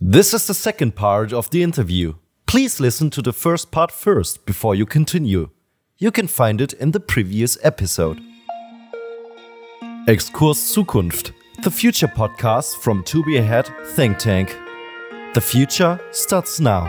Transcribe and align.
This 0.00 0.32
is 0.32 0.46
the 0.46 0.54
second 0.54 0.94
part 0.94 1.32
of 1.32 1.50
the 1.50 1.60
interview. 1.60 2.14
Please 2.46 2.78
listen 2.78 3.10
to 3.10 3.20
the 3.20 3.32
first 3.32 3.72
part 3.72 3.90
first 3.90 4.46
before 4.46 4.76
you 4.76 4.86
continue. 4.86 5.50
You 5.98 6.12
can 6.12 6.28
find 6.28 6.60
it 6.60 6.72
in 6.74 6.92
the 6.92 7.00
previous 7.00 7.58
episode. 7.64 8.20
Exkurs 10.06 10.60
Zukunft, 10.72 11.32
the 11.64 11.70
future 11.72 12.06
podcast 12.06 12.76
from 12.76 13.02
To 13.06 13.24
Be 13.24 13.38
Ahead 13.38 13.68
Think 13.96 14.18
Tank. 14.18 14.56
The 15.34 15.40
future 15.40 15.98
starts 16.12 16.60
now. 16.60 16.86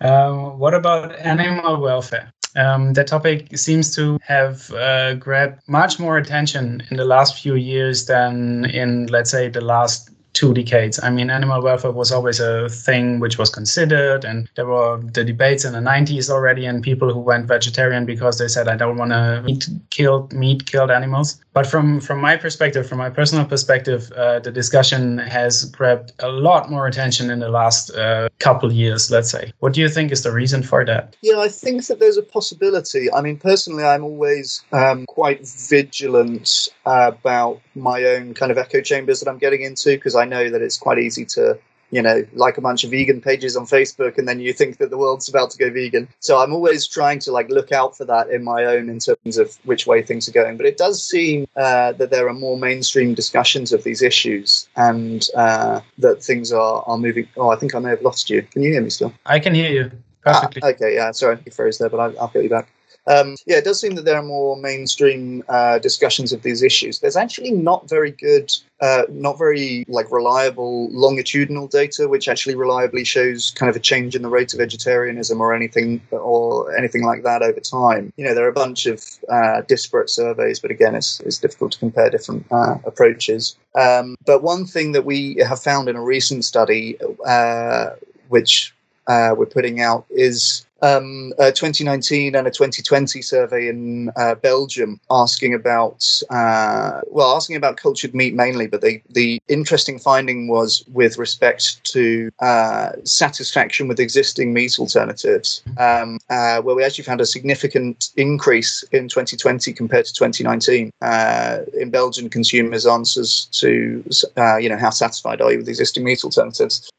Um, 0.00 0.60
what 0.60 0.72
about 0.72 1.16
animal 1.16 1.80
welfare? 1.80 2.33
Um, 2.56 2.92
that 2.92 3.08
topic 3.08 3.56
seems 3.58 3.94
to 3.96 4.18
have 4.22 4.70
uh, 4.72 5.14
grabbed 5.14 5.68
much 5.68 5.98
more 5.98 6.16
attention 6.18 6.82
in 6.90 6.96
the 6.96 7.04
last 7.04 7.40
few 7.40 7.56
years 7.56 8.06
than 8.06 8.64
in, 8.66 9.06
let's 9.06 9.30
say, 9.30 9.48
the 9.48 9.60
last 9.60 10.10
two 10.34 10.52
decades. 10.52 11.00
I 11.02 11.10
mean, 11.10 11.30
animal 11.30 11.62
welfare 11.62 11.92
was 11.92 12.12
always 12.12 12.40
a 12.40 12.68
thing 12.68 13.20
which 13.20 13.38
was 13.38 13.48
considered, 13.48 14.24
and 14.24 14.48
there 14.56 14.66
were 14.66 15.00
the 15.00 15.24
debates 15.24 15.64
in 15.64 15.72
the 15.72 15.78
90s 15.78 16.28
already, 16.28 16.66
and 16.66 16.82
people 16.82 17.12
who 17.12 17.20
went 17.20 17.46
vegetarian 17.46 18.04
because 18.04 18.38
they 18.38 18.48
said, 18.48 18.68
"I 18.68 18.76
don't 18.76 18.98
want 18.98 19.12
to 19.12 19.44
eat 19.46 19.68
killed 19.90 20.32
meat, 20.32 20.66
killed 20.66 20.90
animals." 20.90 21.40
But 21.54 21.66
from 21.66 22.00
from 22.00 22.20
my 22.20 22.36
perspective, 22.36 22.86
from 22.86 22.98
my 22.98 23.10
personal 23.10 23.44
perspective, 23.46 24.10
uh, 24.12 24.40
the 24.40 24.50
discussion 24.50 25.18
has 25.18 25.64
grabbed 25.66 26.12
a 26.18 26.28
lot 26.28 26.68
more 26.68 26.86
attention 26.86 27.30
in 27.30 27.38
the 27.38 27.48
last 27.48 27.94
uh, 27.94 28.28
couple 28.40 28.72
years. 28.72 29.10
Let's 29.10 29.30
say. 29.30 29.52
What 29.60 29.72
do 29.72 29.80
you 29.80 29.88
think 29.88 30.10
is 30.10 30.22
the 30.24 30.32
reason 30.32 30.62
for 30.62 30.84
that? 30.84 31.16
Yeah, 31.22 31.38
I 31.38 31.48
think 31.48 31.86
that 31.86 32.00
there's 32.00 32.16
a 32.16 32.22
possibility. 32.22 33.12
I 33.12 33.20
mean, 33.20 33.36
personally, 33.36 33.84
I'm 33.84 34.02
always 34.02 34.62
um, 34.72 35.06
quite 35.06 35.46
vigilant 35.46 36.68
about 36.84 37.60
my 37.74 38.02
own 38.04 38.34
kind 38.34 38.50
of 38.50 38.58
echo 38.58 38.80
chambers 38.80 39.20
that 39.20 39.28
I'm 39.28 39.38
getting 39.38 39.62
into 39.62 39.90
because 39.90 40.14
I 40.14 40.23
know 40.24 40.50
that 40.50 40.62
it's 40.62 40.78
quite 40.78 40.98
easy 40.98 41.24
to 41.26 41.58
you 41.94 42.02
know, 42.02 42.26
like 42.32 42.58
a 42.58 42.60
bunch 42.60 42.82
of 42.82 42.90
vegan 42.90 43.20
pages 43.20 43.56
on 43.56 43.66
Facebook, 43.66 44.18
and 44.18 44.26
then 44.26 44.40
you 44.40 44.52
think 44.52 44.78
that 44.78 44.90
the 44.90 44.98
world's 44.98 45.28
about 45.28 45.50
to 45.50 45.58
go 45.58 45.70
vegan. 45.70 46.08
So 46.18 46.42
I'm 46.42 46.52
always 46.52 46.88
trying 46.88 47.20
to 47.20 47.30
like 47.30 47.48
look 47.50 47.70
out 47.70 47.96
for 47.96 48.04
that 48.06 48.30
in 48.30 48.42
my 48.42 48.64
own 48.64 48.88
in 48.88 48.98
terms 48.98 49.38
of 49.38 49.56
which 49.62 49.86
way 49.86 50.02
things 50.02 50.28
are 50.28 50.32
going. 50.32 50.56
But 50.56 50.66
it 50.66 50.76
does 50.76 51.02
seem 51.02 51.46
uh, 51.56 51.92
that 51.92 52.10
there 52.10 52.28
are 52.28 52.34
more 52.34 52.58
mainstream 52.58 53.14
discussions 53.14 53.72
of 53.72 53.84
these 53.84 54.02
issues, 54.02 54.68
and 54.74 55.28
uh, 55.36 55.80
that 55.98 56.20
things 56.20 56.52
are 56.52 56.82
are 56.86 56.98
moving. 56.98 57.28
Oh, 57.36 57.50
I 57.50 57.56
think 57.56 57.76
I 57.76 57.78
may 57.78 57.90
have 57.90 58.02
lost 58.02 58.28
you. 58.28 58.42
Can 58.42 58.62
you 58.62 58.72
hear 58.72 58.82
me 58.82 58.90
still? 58.90 59.12
I 59.26 59.38
can 59.38 59.54
hear 59.54 59.70
you 59.70 59.92
perfectly. 60.22 60.62
Ah, 60.64 60.68
okay, 60.70 60.94
yeah, 60.94 61.12
sorry, 61.12 61.38
you 61.46 61.52
froze 61.52 61.78
there, 61.78 61.90
but 61.90 62.00
I, 62.00 62.18
I'll 62.18 62.28
get 62.28 62.42
you 62.42 62.50
back. 62.50 62.72
Um, 63.06 63.36
yeah, 63.46 63.58
it 63.58 63.64
does 63.64 63.80
seem 63.80 63.94
that 63.96 64.04
there 64.04 64.16
are 64.16 64.22
more 64.22 64.56
mainstream 64.56 65.44
uh, 65.48 65.78
discussions 65.78 66.32
of 66.32 66.42
these 66.42 66.62
issues. 66.62 67.00
There's 67.00 67.16
actually 67.16 67.50
not 67.50 67.88
very 67.88 68.10
good, 68.10 68.50
uh, 68.80 69.02
not 69.08 69.38
very 69.38 69.84
like 69.88 70.10
reliable 70.10 70.90
longitudinal 70.90 71.68
data, 71.68 72.08
which 72.08 72.28
actually 72.28 72.54
reliably 72.54 73.04
shows 73.04 73.52
kind 73.56 73.70
of 73.70 73.76
a 73.76 73.80
change 73.80 74.14
in 74.16 74.22
the 74.22 74.28
rate 74.28 74.52
of 74.52 74.58
vegetarianism 74.58 75.40
or 75.40 75.54
anything 75.54 76.00
or 76.10 76.76
anything 76.76 77.04
like 77.04 77.22
that 77.22 77.42
over 77.42 77.60
time. 77.60 78.12
You 78.16 78.24
know, 78.24 78.34
there 78.34 78.44
are 78.44 78.48
a 78.48 78.52
bunch 78.52 78.86
of 78.86 79.02
uh, 79.30 79.62
disparate 79.62 80.10
surveys, 80.10 80.58
but 80.60 80.70
again, 80.70 80.94
it's, 80.94 81.20
it's 81.20 81.38
difficult 81.38 81.72
to 81.72 81.78
compare 81.78 82.10
different 82.10 82.46
uh, 82.50 82.76
approaches. 82.84 83.56
Um, 83.74 84.16
but 84.26 84.42
one 84.42 84.66
thing 84.66 84.92
that 84.92 85.04
we 85.04 85.36
have 85.46 85.60
found 85.60 85.88
in 85.88 85.96
a 85.96 86.02
recent 86.02 86.44
study, 86.44 86.98
uh, 87.26 87.90
which 88.28 88.74
uh, 89.06 89.34
we're 89.36 89.46
putting 89.46 89.80
out, 89.80 90.04
is 90.10 90.66
um, 90.84 91.32
a 91.38 91.50
2019 91.50 92.34
and 92.34 92.46
a 92.46 92.50
2020 92.50 93.22
survey 93.22 93.68
in 93.68 94.10
uh, 94.16 94.34
Belgium 94.34 95.00
asking 95.10 95.54
about, 95.54 96.04
uh, 96.30 97.00
well, 97.06 97.34
asking 97.34 97.56
about 97.56 97.76
cultured 97.78 98.14
meat 98.14 98.34
mainly, 98.34 98.66
but 98.66 98.82
the, 98.82 99.00
the 99.10 99.40
interesting 99.48 99.98
finding 99.98 100.48
was 100.48 100.84
with 100.92 101.16
respect 101.16 101.82
to 101.84 102.30
uh, 102.40 102.92
satisfaction 103.04 103.88
with 103.88 103.98
existing 103.98 104.52
meat 104.52 104.78
alternatives, 104.78 105.62
um, 105.78 106.18
uh, 106.28 106.60
where 106.60 106.74
we 106.74 106.84
actually 106.84 107.04
found 107.04 107.20
a 107.20 107.26
significant 107.26 108.10
increase 108.16 108.82
in 108.92 109.08
2020 109.08 109.72
compared 109.72 110.04
to 110.04 110.12
2019 110.12 110.90
uh, 111.00 111.60
in 111.80 111.90
Belgian 111.90 112.28
consumers' 112.28 112.86
answers 112.86 113.46
to, 113.52 114.04
uh, 114.36 114.56
you 114.58 114.68
know, 114.68 114.76
how 114.76 114.90
satisfied 114.90 115.40
are 115.40 115.52
you 115.52 115.58
with 115.58 115.68
existing 115.68 116.04
meat 116.04 116.24
alternatives 116.24 116.90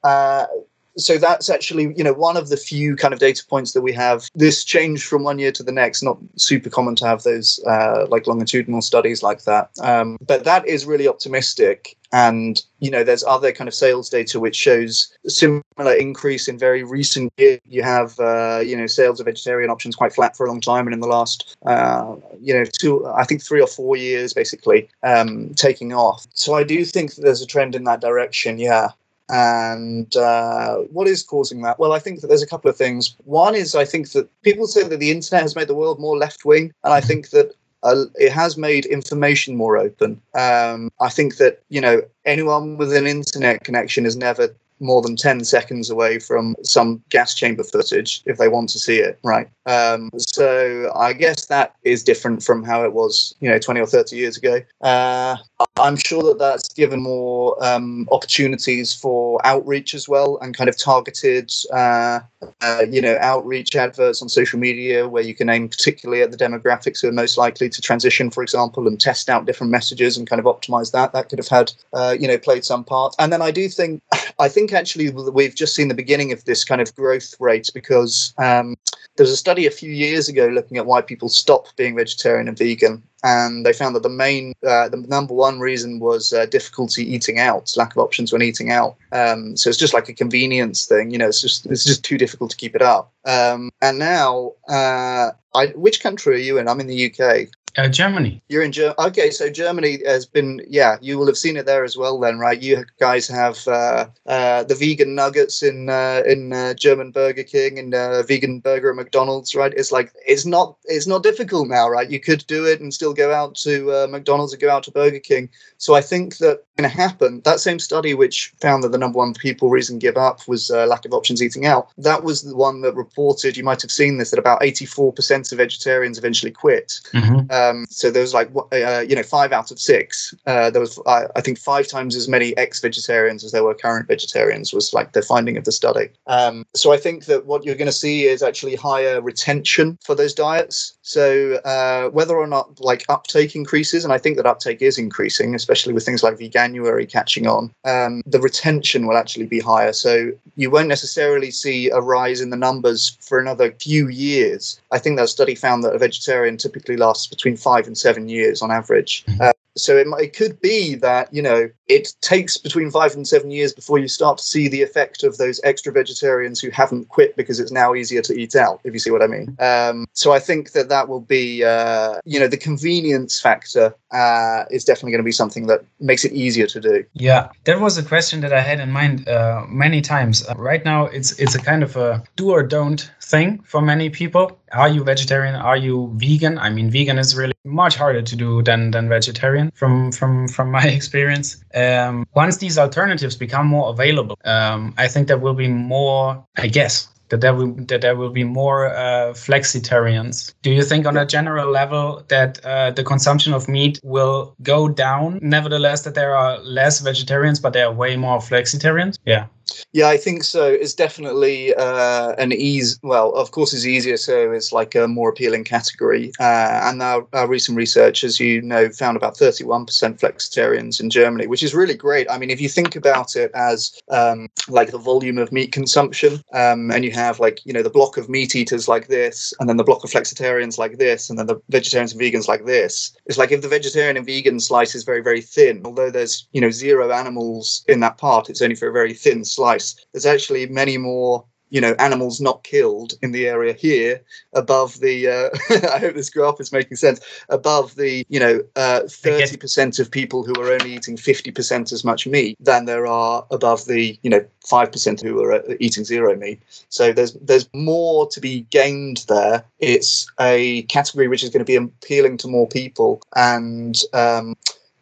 so 0.98 1.18
that's 1.18 1.50
actually 1.50 1.94
you 1.96 2.04
know 2.04 2.14
one 2.14 2.38
of 2.38 2.50
the 2.50 2.58
few 2.58 2.96
kind 2.96 3.14
of 3.14 3.20
data 3.20 3.44
points 3.48 3.74
that 3.74 3.82
we 3.82 3.94
have. 3.94 4.30
This 4.36 4.64
change 4.64 5.06
from 5.06 5.24
one 5.24 5.40
year 5.40 5.52
to 5.54 5.64
the 5.64 5.72
next 5.72 6.04
not 6.04 6.18
super 6.38 6.70
common 6.70 6.96
to 6.98 7.06
have 7.06 7.24
those 7.24 7.60
uh, 7.68 8.06
like 8.10 8.28
longitudinal 8.28 8.82
studies 8.82 9.22
like 9.22 9.44
that. 9.44 9.70
Um, 9.82 10.18
but 10.26 10.44
that 10.46 10.68
is 10.68 10.86
really 10.86 11.08
optimistic. 11.08 11.98
And 12.12 12.62
you 12.80 12.90
know 12.90 13.04
there's 13.04 13.24
other 13.24 13.52
kind 13.52 13.68
of 13.68 13.74
sales 13.74 14.10
data 14.10 14.40
which 14.40 14.56
shows 14.56 15.14
similar 15.28 15.94
increase 16.00 16.48
in 16.48 16.58
very 16.58 16.84
recent 16.84 17.34
year. 17.38 17.60
You 17.66 17.84
have 17.84 18.18
uh, 18.20 18.62
you 18.64 18.78
know 18.78 18.88
sales 18.88 19.20
of 19.20 19.26
vegetarian 19.26 19.70
options 19.70 19.96
quite 19.96 20.14
flat 20.14 20.38
for 20.38 20.46
a 20.46 20.50
long 20.50 20.62
time. 20.62 20.88
And 20.88 20.94
in 20.94 21.02
the 21.02 21.08
last 21.08 21.58
uh, 21.66 22.16
you 22.40 22.54
know 22.54 22.64
two 22.66 23.06
i 23.08 23.24
think 23.24 23.44
three 23.44 23.62
or 23.62 23.68
four 23.68 23.98
years 23.98 24.34
basically 24.34 24.90
um, 25.04 25.54
taking 25.56 25.94
off. 25.94 26.26
So 26.34 26.54
i 26.54 26.64
do 26.64 26.86
think 26.86 27.16
that 27.16 27.22
there's 27.22 27.42
a 27.42 27.46
trend 27.46 27.76
in 27.76 27.84
that 27.86 28.02
direction 28.02 28.60
yeah 28.60 28.90
and 29.30 30.16
uh, 30.16 30.78
what 30.92 31.08
is 31.08 31.24
causing 31.24 31.62
that? 31.62 31.80
Well, 31.80 31.94
I 31.94 32.00
think 32.00 32.22
that 32.22 32.28
there's 32.28 32.44
a 32.44 32.48
couple 32.48 32.70
of 32.70 32.78
things. 32.78 33.16
One 33.26 33.56
is 33.56 33.76
I 33.76 33.86
think 33.86 34.12
that 34.12 34.30
people 34.42 34.68
say 34.68 34.84
that 34.84 35.00
the 35.00 35.12
internet 35.12 35.42
has 35.42 35.56
made 35.56 35.68
the 35.68 35.76
world 35.76 36.00
more 36.00 36.18
left 36.18 36.46
wing, 36.46 36.72
and 36.84 36.94
I 36.94 37.02
think 37.02 37.30
that 37.32 37.54
uh, 37.84 38.06
it 38.16 38.32
has 38.32 38.58
made 38.58 38.86
information 38.86 39.56
more 39.56 39.78
open. 39.78 40.22
Um, 40.34 40.92
I 41.00 41.10
think 41.10 41.38
that 41.38 41.62
you 41.70 41.82
know 41.82 42.02
anyone 42.26 42.78
with 42.78 42.94
an 42.94 43.08
internet 43.08 43.64
connection 43.64 44.06
is 44.06 44.16
never 44.16 44.56
more 44.80 45.02
than 45.02 45.16
10 45.16 45.46
seconds 45.46 45.90
away 45.90 46.20
from 46.20 46.56
some 46.64 47.02
gas 47.10 47.34
chamber 47.34 47.64
footage 47.64 48.22
if 48.26 48.38
they 48.38 48.50
want 48.50 48.68
to 48.70 48.78
see 48.78 48.98
it 48.98 49.18
right 49.24 49.50
um, 49.66 50.10
so 50.18 50.92
i 50.96 51.14
guess 51.14 51.46
that 51.46 51.76
is 51.84 52.04
different 52.04 52.44
from 52.44 52.64
how 52.64 52.84
it 52.84 52.94
was 52.94 53.36
you 53.40 53.50
know 53.50 53.60
20 53.60 53.80
or 53.80 53.88
30 53.88 54.16
years 54.16 54.38
ago. 54.38 54.62
Uh, 54.82 55.38
i'm 55.78 55.96
sure 55.96 56.24
that 56.24 56.40
that's 56.40 56.70
given 56.70 57.02
more 57.02 57.56
um, 57.64 58.08
opportunities 58.12 58.94
for 58.94 59.46
outreach 59.46 59.94
as 59.94 60.08
well 60.08 60.38
and 60.42 60.56
kind 60.56 60.70
of 60.70 60.78
targeted 60.78 61.52
uh, 61.74 62.20
uh, 62.62 62.82
you 62.90 63.02
know 63.02 63.18
outreach 63.22 63.76
adverts 63.76 64.22
on 64.22 64.30
social 64.30 64.60
media 64.60 65.08
where 65.08 65.24
you 65.24 65.34
can 65.34 65.50
aim 65.50 65.68
particularly 65.70 66.22
at 66.22 66.32
the 66.32 66.38
demographics 66.38 67.02
who 67.02 67.08
are 67.08 67.14
most 67.14 67.38
likely 67.38 67.70
to 67.70 67.82
transition 67.82 68.30
for 68.30 68.44
example 68.44 68.88
and 68.88 69.00
test 69.00 69.30
out 69.30 69.46
different 69.46 69.72
messages 69.72 70.18
and 70.18 70.30
kind 70.30 70.40
of 70.40 70.46
optimize 70.46 70.92
that. 70.92 71.14
That 71.14 71.30
could 71.30 71.40
have 71.40 71.48
had 71.48 71.72
uh, 71.94 72.16
you 72.20 72.28
know 72.28 72.38
played 72.38 72.66
some 72.66 72.84
part. 72.84 73.16
And 73.20 73.32
then 73.32 73.42
i 73.42 73.52
do 73.52 73.68
think 73.70 74.02
i 74.40 74.48
think 74.48 74.74
actually 74.74 75.10
we've 75.10 75.56
just 75.56 75.76
seen 75.76 75.88
the 75.88 75.96
beginning 75.96 76.32
of 76.32 76.44
this 76.46 76.64
kind 76.64 76.82
of 76.82 76.94
growth 76.96 77.36
rate 77.40 77.70
because 77.74 78.34
um, 78.38 78.76
there 79.16 79.24
was 79.24 79.32
a 79.32 79.38
study 79.38 79.55
a 79.64 79.72
few 79.72 79.92
years 79.92 80.28
ago 80.28 80.48
looking 80.48 80.78
at 80.78 80.86
why 80.86 81.02
people 81.02 81.30
stop 81.30 81.68
being 81.78 81.96
vegetarian 81.96 82.48
and 82.48 82.58
vegan 82.58 83.02
and 83.26 83.66
they 83.66 83.74
found 83.74 83.96
that 83.96 84.04
the 84.04 84.10
main, 84.10 84.54
uh, 84.66 84.88
the 84.88 84.98
number 84.98 85.34
one 85.34 85.60
reason 85.60 86.00
was 86.00 86.32
uh, 86.32 86.46
difficulty 86.46 87.04
eating 87.04 87.40
out, 87.40 87.74
lack 87.76 87.92
of 87.92 87.98
options 87.98 88.32
when 88.32 88.44
eating 88.44 88.70
out. 88.70 88.96
Um, 89.12 89.58
so 89.58 89.68
it's 89.68 89.80
just 89.80 89.96
like 89.96 90.08
a 90.08 90.14
convenience 90.14 90.86
thing, 90.86 91.10
you 91.10 91.18
know. 91.18 91.28
It's 91.28 91.42
just 91.42 91.66
it's 91.66 91.84
just 91.84 92.04
too 92.04 92.20
difficult 92.20 92.52
to 92.52 92.58
keep 92.58 92.76
it 92.76 92.84
up. 92.84 93.12
Um, 93.26 93.72
and 93.82 93.98
now, 93.98 94.54
uh, 94.70 95.32
I, 95.56 95.68
which 95.76 96.04
country 96.04 96.36
are 96.36 96.38
you 96.38 96.60
in? 96.60 96.68
I'm 96.68 96.80
in 96.80 96.86
the 96.86 97.12
UK. 97.12 97.48
Uh, 97.78 97.90
Germany. 97.90 98.42
You're 98.48 98.64
in 98.64 98.72
Germany. 98.72 98.96
Okay, 99.00 99.30
so 99.30 99.50
Germany 99.50 100.00
has 100.06 100.26
been, 100.26 100.62
yeah, 100.68 100.98
you 101.02 101.18
will 101.18 101.28
have 101.28 101.38
seen 101.38 101.58
it 101.58 101.66
there 101.66 101.84
as 101.84 101.98
well, 101.98 102.20
then, 102.20 102.40
right? 102.40 102.62
You 102.62 102.86
guys 103.00 103.28
have 103.28 103.68
uh, 103.68 104.08
uh, 104.28 104.64
the 104.64 104.76
vegan 104.76 105.14
nuggets 105.14 105.62
in 105.62 105.90
uh, 105.90 106.22
in 106.26 106.54
uh, 106.54 106.74
German 106.76 107.12
Burger 107.12 107.44
King 107.44 107.78
and 107.78 107.94
uh, 107.94 108.24
vegan 108.24 108.60
burger 108.60 108.92
at 108.92 108.96
McDonald's, 108.96 109.56
right? 109.56 109.74
It's 109.76 109.92
like 109.92 110.14
it's 110.26 110.46
not 110.46 110.78
it's 110.86 111.08
not 111.08 111.24
difficult 111.24 111.68
now, 111.68 111.90
right? 111.90 112.10
You 112.10 112.20
could 112.20 112.46
do 112.48 112.66
it 112.66 112.80
and 112.80 112.94
still 112.94 113.14
go 113.14 113.34
out 113.34 113.56
to 113.56 114.08
McDonald's 114.10 114.54
and 114.54 114.62
go 114.62 114.70
out 114.70 114.84
to 114.84 114.92
Burger 114.92 115.20
King. 115.20 115.50
So 115.78 115.96
I 115.96 116.02
think 116.02 116.38
that 116.38 116.65
going 116.78 116.90
to 116.90 116.96
happen. 116.96 117.42
That 117.46 117.60
same 117.60 117.80
study, 117.80 118.14
which 118.14 118.54
found 118.60 118.84
that 118.84 118.92
the 118.92 118.98
number 118.98 119.18
one 119.18 119.34
people 119.34 119.70
reason 119.70 120.00
give 120.00 120.18
up 120.18 120.48
was 120.48 120.70
uh, 120.70 120.86
lack 120.88 121.06
of 121.06 121.14
options 121.14 121.42
eating 121.42 121.66
out, 121.66 121.90
that 121.98 122.24
was 122.24 122.42
the 122.42 122.56
one 122.56 122.82
that 122.82 122.96
reported. 122.96 123.56
You 123.56 123.64
might 123.64 123.82
have 123.82 123.92
seen 123.92 124.18
this 124.18 124.32
that 124.32 124.40
about 124.40 124.64
eighty-four 124.64 125.14
percent 125.14 125.52
of 125.52 125.58
vegetarians 125.58 126.18
eventually 126.18 126.52
quit. 126.52 127.00
Mm-hmm. 127.14 127.52
Um, 127.52 127.86
so 127.90 128.12
there 128.12 128.22
was 128.22 128.34
like 128.34 128.50
uh, 128.74 129.06
you 129.08 129.16
know 129.16 129.24
five 129.24 129.52
out 129.52 129.72
of 129.72 129.80
six. 129.80 130.34
Uh, 130.46 130.70
there 130.70 130.82
was 130.82 131.00
uh, 131.06 131.28
I 131.36 131.42
think 131.42 131.58
five 131.60 131.88
times 131.88 132.16
as 132.16 132.28
many 132.28 132.56
ex-vegetarians 132.58 133.44
as 133.44 133.52
there 133.52 133.64
were 133.64 133.74
current 133.74 134.08
vegetarians. 134.08 134.74
Was 134.74 134.94
like 134.94 135.14
the 135.14 135.22
finding 135.22 135.58
of 135.58 135.64
the 135.64 135.72
study. 135.72 136.10
Um, 136.28 136.66
so 136.76 136.92
I 136.92 136.98
think 136.98 137.26
that 137.26 137.46
what 137.46 137.66
you're 137.66 137.76
going 137.76 137.86
to 137.88 137.94
see 137.94 138.26
is 138.26 138.44
actually 138.44 138.76
higher 138.76 139.22
retention 139.22 139.98
for 140.04 140.16
those 140.16 140.34
diets. 140.34 140.98
So 141.04 141.56
uh, 141.66 142.10
whether 142.10 142.36
or 142.36 142.48
not 142.48 142.80
like 142.82 143.06
uptake 143.08 143.56
increases, 143.56 144.04
and 144.04 144.12
I 144.12 144.18
think 144.18 144.36
that 144.38 144.46
uptake 144.46 144.82
is 144.82 144.98
increasing, 144.98 145.56
especially 145.56 145.94
with 145.94 146.04
things 146.04 146.24
like 146.24 146.38
vegan 146.38 146.65
January 146.66 147.06
catching 147.06 147.46
on, 147.48 147.72
um, 147.86 148.22
the 148.26 148.40
retention 148.40 149.06
will 149.06 149.18
actually 149.18 149.46
be 149.46 149.60
higher. 149.60 149.94
So 149.94 150.32
you 150.56 150.72
won't 150.72 150.88
necessarily 150.88 151.52
see 151.52 151.90
a 151.90 152.00
rise 152.00 152.42
in 152.42 152.50
the 152.50 152.58
numbers 152.68 153.18
for 153.22 153.40
another 153.40 153.72
few 153.88 154.08
years. 154.08 154.80
I 154.92 155.00
think 155.00 155.18
that 155.18 155.30
study 155.30 155.56
found 155.56 155.84
that 155.84 155.96
a 155.96 156.00
vegetarian 156.00 156.58
typically 156.58 156.98
lasts 156.98 157.28
between 157.28 157.58
five 157.58 157.86
and 157.88 157.98
seven 157.98 158.30
years 158.30 158.62
on 158.62 158.72
average. 158.72 159.24
Mm-hmm. 159.26 159.42
Uh, 159.42 159.52
so 159.78 159.98
it, 159.98 160.08
it 160.26 160.36
could 160.36 160.60
be 160.62 160.96
that 160.96 161.34
you 161.34 161.42
know 161.42 161.70
it 161.88 162.14
takes 162.22 162.58
between 162.58 162.90
five 162.90 163.14
and 163.14 163.28
seven 163.28 163.52
years 163.52 163.74
before 163.74 164.00
you 164.00 164.08
start 164.08 164.38
to 164.40 164.44
see 164.44 164.68
the 164.68 164.82
effect 164.82 165.24
of 165.24 165.38
those 165.38 165.60
extra 165.64 165.92
vegetarians 165.92 166.60
who 166.60 166.70
haven't 166.72 167.10
quit 167.10 167.36
because 167.36 167.60
it's 167.60 167.72
now 167.72 167.94
easier 167.94 168.22
to 168.24 168.34
eat 168.34 168.56
out, 168.56 168.80
if 168.84 168.94
you 168.94 169.00
see 169.00 169.12
what 169.12 169.22
I 169.22 169.28
mean. 169.28 169.56
Um, 169.60 170.08
so 170.14 170.32
I 170.32 170.40
think 170.40 170.72
that 170.72 170.90
that 170.90 171.08
will 171.08 171.22
be, 171.22 171.64
uh, 171.64 172.20
you 172.26 172.40
know, 172.40 172.48
the 172.48 172.58
convenience 172.58 173.40
factor 173.40 173.94
uh, 174.12 174.66
is 174.72 174.84
definitely 174.84 175.12
going 175.12 175.20
to 175.20 175.26
be 175.26 175.32
something 175.32 175.68
that 175.68 175.84
makes 176.00 176.26
it 176.26 176.32
easier 176.32 176.68
to 176.68 176.80
do. 176.80 177.06
Yeah, 177.14 177.50
that 177.66 177.80
was 177.80 177.98
a 177.98 178.04
question 178.04 178.42
that 178.42 178.54
I 178.54 178.62
had 178.62 178.80
in 178.80 178.92
mind 178.92 179.28
uh, 179.28 179.66
many 179.68 180.02
times. 180.02 180.48
Uh, 180.48 180.54
right 180.58 180.84
now, 180.86 181.06
it's 181.06 181.38
it's 181.40 181.56
a 181.56 181.60
kind 181.60 181.84
of 181.84 181.96
a 181.98 182.24
do 182.36 182.52
or 182.52 182.64
don't 182.64 183.12
thing 183.22 183.60
for 183.64 183.82
many 183.82 184.10
people. 184.10 184.58
Are 184.72 184.90
you 184.90 185.04
vegetarian? 185.04 185.56
Are 185.56 185.78
you 185.78 186.12
vegan? 186.16 186.58
I 186.58 186.70
mean, 186.70 186.90
vegan 186.90 187.18
is 187.18 187.36
really 187.36 187.54
much 187.64 187.96
harder 187.96 188.22
to 188.22 188.36
do 188.36 188.62
than 188.62 188.92
than 188.92 189.10
vegetarian 189.10 189.72
from 189.72 190.12
from 190.12 190.48
from 190.48 190.72
my 190.72 190.84
experience. 191.00 191.64
Um, 191.76 192.26
once 192.34 192.58
these 192.58 192.78
alternatives 192.78 193.36
become 193.36 193.68
more 193.68 193.90
available, 193.90 194.38
um, 194.46 194.94
I 194.98 195.08
think 195.08 195.28
there 195.28 195.38
will 195.38 195.54
be 195.54 195.68
more. 195.68 196.46
I 196.58 196.68
guess 196.68 197.10
that 197.30 197.42
there 197.42 197.54
will 197.54 197.74
that 197.88 198.02
there 198.02 198.16
will 198.16 198.30
be 198.30 198.44
more 198.44 198.88
uh, 198.88 199.34
flexitarians. 199.34 200.54
Do 200.62 200.72
you 200.72 200.84
think, 200.84 201.06
on 201.06 201.18
a 201.18 201.26
general 201.26 201.70
level, 201.70 202.24
that 202.30 202.64
uh, 202.66 202.92
the 202.92 203.04
consumption 203.04 203.54
of 203.54 203.68
meat 203.68 204.00
will 204.04 204.56
go 204.62 204.88
down? 204.88 205.40
Nevertheless, 205.42 206.04
that 206.04 206.16
there 206.16 206.36
are 206.36 206.60
less 206.60 207.00
vegetarians, 207.00 207.60
but 207.60 207.74
there 207.74 207.88
are 207.88 207.94
way 207.94 208.16
more 208.16 208.40
flexitarians. 208.40 209.18
Yeah. 209.26 209.48
Yeah, 209.94 210.10
I 210.10 210.18
think 210.18 210.44
so. 210.44 210.68
It's 210.68 210.94
definitely 210.94 211.74
uh, 211.76 212.34
an 212.34 212.52
ease. 212.52 213.00
Well, 213.02 213.34
of 213.34 213.52
course, 213.52 213.74
it's 213.74 213.86
easier, 213.86 214.18
so 214.18 214.52
it's 214.52 214.72
like 214.72 214.96
a 214.96 215.08
more 215.08 215.30
appealing 215.30 215.64
category. 215.64 216.32
Uh, 216.40 216.82
and 216.84 217.02
our, 217.02 217.26
our, 217.34 217.48
recent 217.48 217.78
research, 217.78 218.24
as 218.24 218.40
you 218.40 218.62
know, 218.62 218.90
found 218.90 219.16
about 219.16 219.38
31% 219.38 219.86
flexitarians 220.20 221.00
in 221.00 221.10
Germany, 221.10 221.48
which 221.48 221.64
is 221.64 221.74
really 221.74 221.94
great. 221.94 222.30
I 222.30 222.38
mean, 222.38 222.50
if 222.50 222.60
you 222.60 222.68
think 222.68 222.96
about 222.96 223.36
it 223.36 223.52
as 223.54 223.98
um, 224.10 224.50
like 224.68 224.92
the 224.92 224.98
volume 224.98 225.38
of 225.38 225.52
meat 225.52 225.72
consumption, 225.72 226.44
um, 226.54 226.92
and 226.92 227.06
you 227.06 227.12
have 227.12 227.40
like, 227.40 227.66
you 227.66 227.74
know, 227.74 227.84
the 227.84 227.90
block 227.90 228.18
of 228.18 228.30
meat 228.30 228.56
eaters 228.56 228.88
like 228.88 229.08
this, 229.08 229.54
and 229.60 229.70
then 229.70 229.78
the 229.78 229.84
block 229.84 230.04
of 230.04 230.12
flexitarians 230.12 230.78
like 230.78 230.98
this, 230.98 231.30
and 231.30 231.40
then 231.40 231.48
the 231.48 231.62
vegetarians 231.70 232.12
and 232.12 232.22
vegans 232.22 232.48
like 232.48 232.66
this, 232.66 233.16
it's 233.28 233.38
like 233.38 233.52
if 233.52 233.62
the 233.62 233.68
vegetarian 233.68 234.18
and 234.18 234.26
vegan 234.26 234.60
slice 234.60 234.96
is 234.96 235.04
very, 235.04 235.22
very 235.22 235.42
thin, 235.42 235.82
although 235.86 236.12
there's, 236.12 236.48
you 236.52 236.62
know, 236.62 236.72
zero 236.72 237.12
animals 237.12 237.86
in 237.88 238.00
that 238.02 238.18
part, 238.18 238.50
it's 238.50 238.62
only 238.62 238.76
for 238.76 238.90
a 238.90 238.94
very 238.94 239.14
thin 239.14 239.46
slice. 239.56 239.96
There's 240.12 240.26
actually 240.26 240.68
many 240.68 240.98
more 240.98 241.46
you 241.70 241.82
know 241.82 241.96
animals 242.00 242.40
not 242.40 242.64
killed 242.64 243.14
in 243.22 243.32
the 243.32 243.48
area 243.48 243.74
here 243.74 244.22
above 244.54 245.00
the 245.00 245.28
uh, 245.28 245.50
i 245.94 246.00
hope 246.00 246.16
this 246.16 246.30
graph 246.30 246.60
is 246.60 246.72
making 246.72 246.96
sense 246.96 247.20
above 247.50 247.96
the 247.96 248.26
you 248.30 248.40
know 248.40 248.62
uh, 248.76 249.02
30% 249.02 250.00
of 250.00 250.12
people 250.12 250.44
who 250.44 250.54
are 250.62 250.72
only 250.72 250.94
eating 250.94 251.18
50% 251.18 251.92
as 251.92 252.04
much 252.04 252.28
meat 252.28 252.56
than 252.60 252.86
there 252.86 253.08
are 253.08 253.46
above 253.52 253.86
the 253.86 254.18
you 254.22 254.30
know 254.30 254.46
5% 254.64 255.22
who 255.22 255.44
are 255.44 255.54
uh, 255.54 255.62
eating 255.80 256.04
zero 256.04 256.36
meat 256.36 256.62
so 256.90 257.12
there's 257.12 257.34
there's 257.34 257.68
more 257.74 258.28
to 258.30 258.40
be 258.40 258.62
gained 258.70 259.26
there 259.28 259.64
it's 259.80 260.32
a 260.40 260.84
category 260.84 261.28
which 261.28 261.44
is 261.44 261.50
going 261.50 261.66
to 261.66 261.72
be 261.72 261.76
appealing 261.76 262.38
to 262.38 262.48
more 262.48 262.68
people 262.68 263.22
and 263.36 264.02
um, 264.14 264.56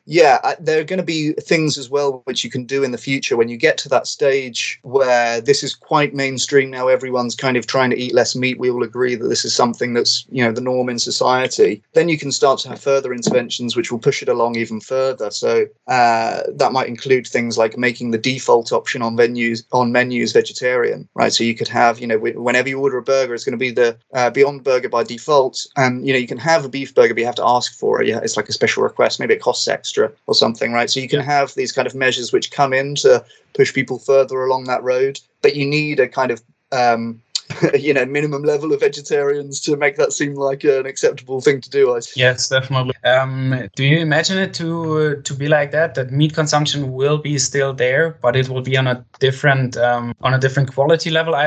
yeah, 0.05 0.55
there 0.59 0.81
are 0.81 0.83
going 0.83 0.97
to 0.97 1.03
be 1.03 1.33
things 1.33 1.77
as 1.77 1.89
well 1.89 2.21
which 2.25 2.43
you 2.43 2.49
can 2.49 2.65
do 2.65 2.83
in 2.83 2.91
the 2.91 2.97
future 2.97 3.37
when 3.37 3.47
you 3.47 3.57
get 3.57 3.77
to 3.79 3.89
that 3.89 4.07
stage 4.07 4.79
where 4.83 5.39
this 5.39 5.63
is 5.63 5.73
quite 5.73 6.13
mainstream 6.13 6.69
now. 6.69 6.87
Everyone's 6.87 7.35
kind 7.35 7.55
of 7.55 7.67
trying 7.67 7.89
to 7.91 7.99
eat 7.99 8.13
less 8.13 8.35
meat. 8.35 8.59
We 8.59 8.69
all 8.69 8.83
agree 8.83 9.15
that 9.15 9.27
this 9.27 9.45
is 9.45 9.55
something 9.55 9.93
that's 9.93 10.25
you 10.29 10.43
know 10.43 10.51
the 10.51 10.61
norm 10.61 10.89
in 10.89 10.99
society. 10.99 11.81
Then 11.93 12.09
you 12.09 12.17
can 12.17 12.31
start 12.31 12.59
to 12.59 12.69
have 12.69 12.81
further 12.81 13.13
interventions 13.13 13.75
which 13.75 13.91
will 13.91 13.99
push 13.99 14.21
it 14.21 14.29
along 14.29 14.57
even 14.57 14.81
further. 14.81 15.31
So 15.31 15.65
uh, 15.87 16.41
that 16.55 16.73
might 16.73 16.89
include 16.89 17.25
things 17.25 17.57
like 17.57 17.77
making 17.77 18.11
the 18.11 18.17
default 18.17 18.73
option 18.73 19.01
on 19.01 19.15
menus 19.15 19.63
on 19.71 19.93
menus 19.93 20.33
vegetarian, 20.33 21.07
right? 21.13 21.31
So 21.31 21.45
you 21.45 21.55
could 21.55 21.69
have 21.69 21.99
you 21.99 22.07
know 22.07 22.17
whenever 22.17 22.67
you 22.67 22.79
order 22.79 22.97
a 22.97 23.03
burger, 23.03 23.33
it's 23.33 23.45
going 23.45 23.57
to 23.57 23.57
be 23.57 23.71
the 23.71 23.97
uh, 24.13 24.29
Beyond 24.29 24.63
Burger 24.63 24.89
by 24.89 25.03
default, 25.03 25.65
and 25.77 26.05
you 26.05 26.11
know 26.11 26.19
you 26.19 26.27
can 26.27 26.37
have 26.37 26.65
a 26.65 26.69
beef 26.69 26.93
burger, 26.93 27.13
but 27.13 27.21
you 27.21 27.25
have 27.25 27.35
to 27.35 27.47
ask 27.47 27.73
for 27.73 28.01
it. 28.01 28.07
Yeah, 28.09 28.19
it's 28.21 28.35
like 28.35 28.49
a 28.49 28.53
special 28.53 28.83
request. 28.83 29.19
Maybe 29.19 29.33
it 29.33 29.41
costs 29.41 29.67
extra 29.67 29.92
extra 29.93 30.11
or 30.27 30.33
something, 30.33 30.71
right? 30.71 30.89
So 30.89 30.99
you 30.99 31.07
can 31.07 31.19
have 31.19 31.53
these 31.53 31.71
kind 31.71 31.87
of 31.87 31.95
measures 31.95 32.31
which 32.31 32.51
come 32.51 32.73
in 32.73 32.95
to 32.95 33.23
push 33.53 33.73
people 33.73 33.99
further 33.99 34.43
along 34.43 34.65
that 34.65 34.83
road, 34.83 35.19
but 35.41 35.55
you 35.55 35.65
need 35.65 35.99
a 35.99 36.07
kind 36.07 36.31
of 36.31 36.41
um, 36.71 37.21
you 37.73 37.93
know 37.93 38.05
minimum 38.05 38.43
level 38.43 38.73
of 38.73 38.79
vegetarians 38.79 39.59
to 39.61 39.75
make 39.75 39.95
that 39.97 40.13
seem 40.13 40.35
like 40.35 40.63
an 40.63 40.85
acceptable 40.85 41.41
thing 41.41 41.61
to 41.61 41.69
do. 41.69 41.95
I 41.95 41.99
yes, 42.15 42.49
definitely. 42.49 42.93
Um, 43.03 43.69
do 43.75 43.83
you 43.83 43.97
imagine 43.97 44.37
it 44.37 44.53
to 44.55 44.97
uh, 44.97 45.21
to 45.21 45.33
be 45.33 45.47
like 45.47 45.71
that? 45.71 45.95
That 45.95 46.11
meat 46.11 46.33
consumption 46.33 46.93
will 46.93 47.17
be 47.17 47.37
still 47.37 47.73
there, 47.73 48.17
but 48.21 48.35
it 48.35 48.49
will 48.49 48.61
be 48.61 48.77
on 48.77 48.87
a 48.87 49.03
different 49.19 49.77
um, 49.77 50.13
on 50.21 50.33
a 50.33 50.39
different 50.39 50.73
quality 50.73 51.09
level. 51.09 51.35
I 51.35 51.45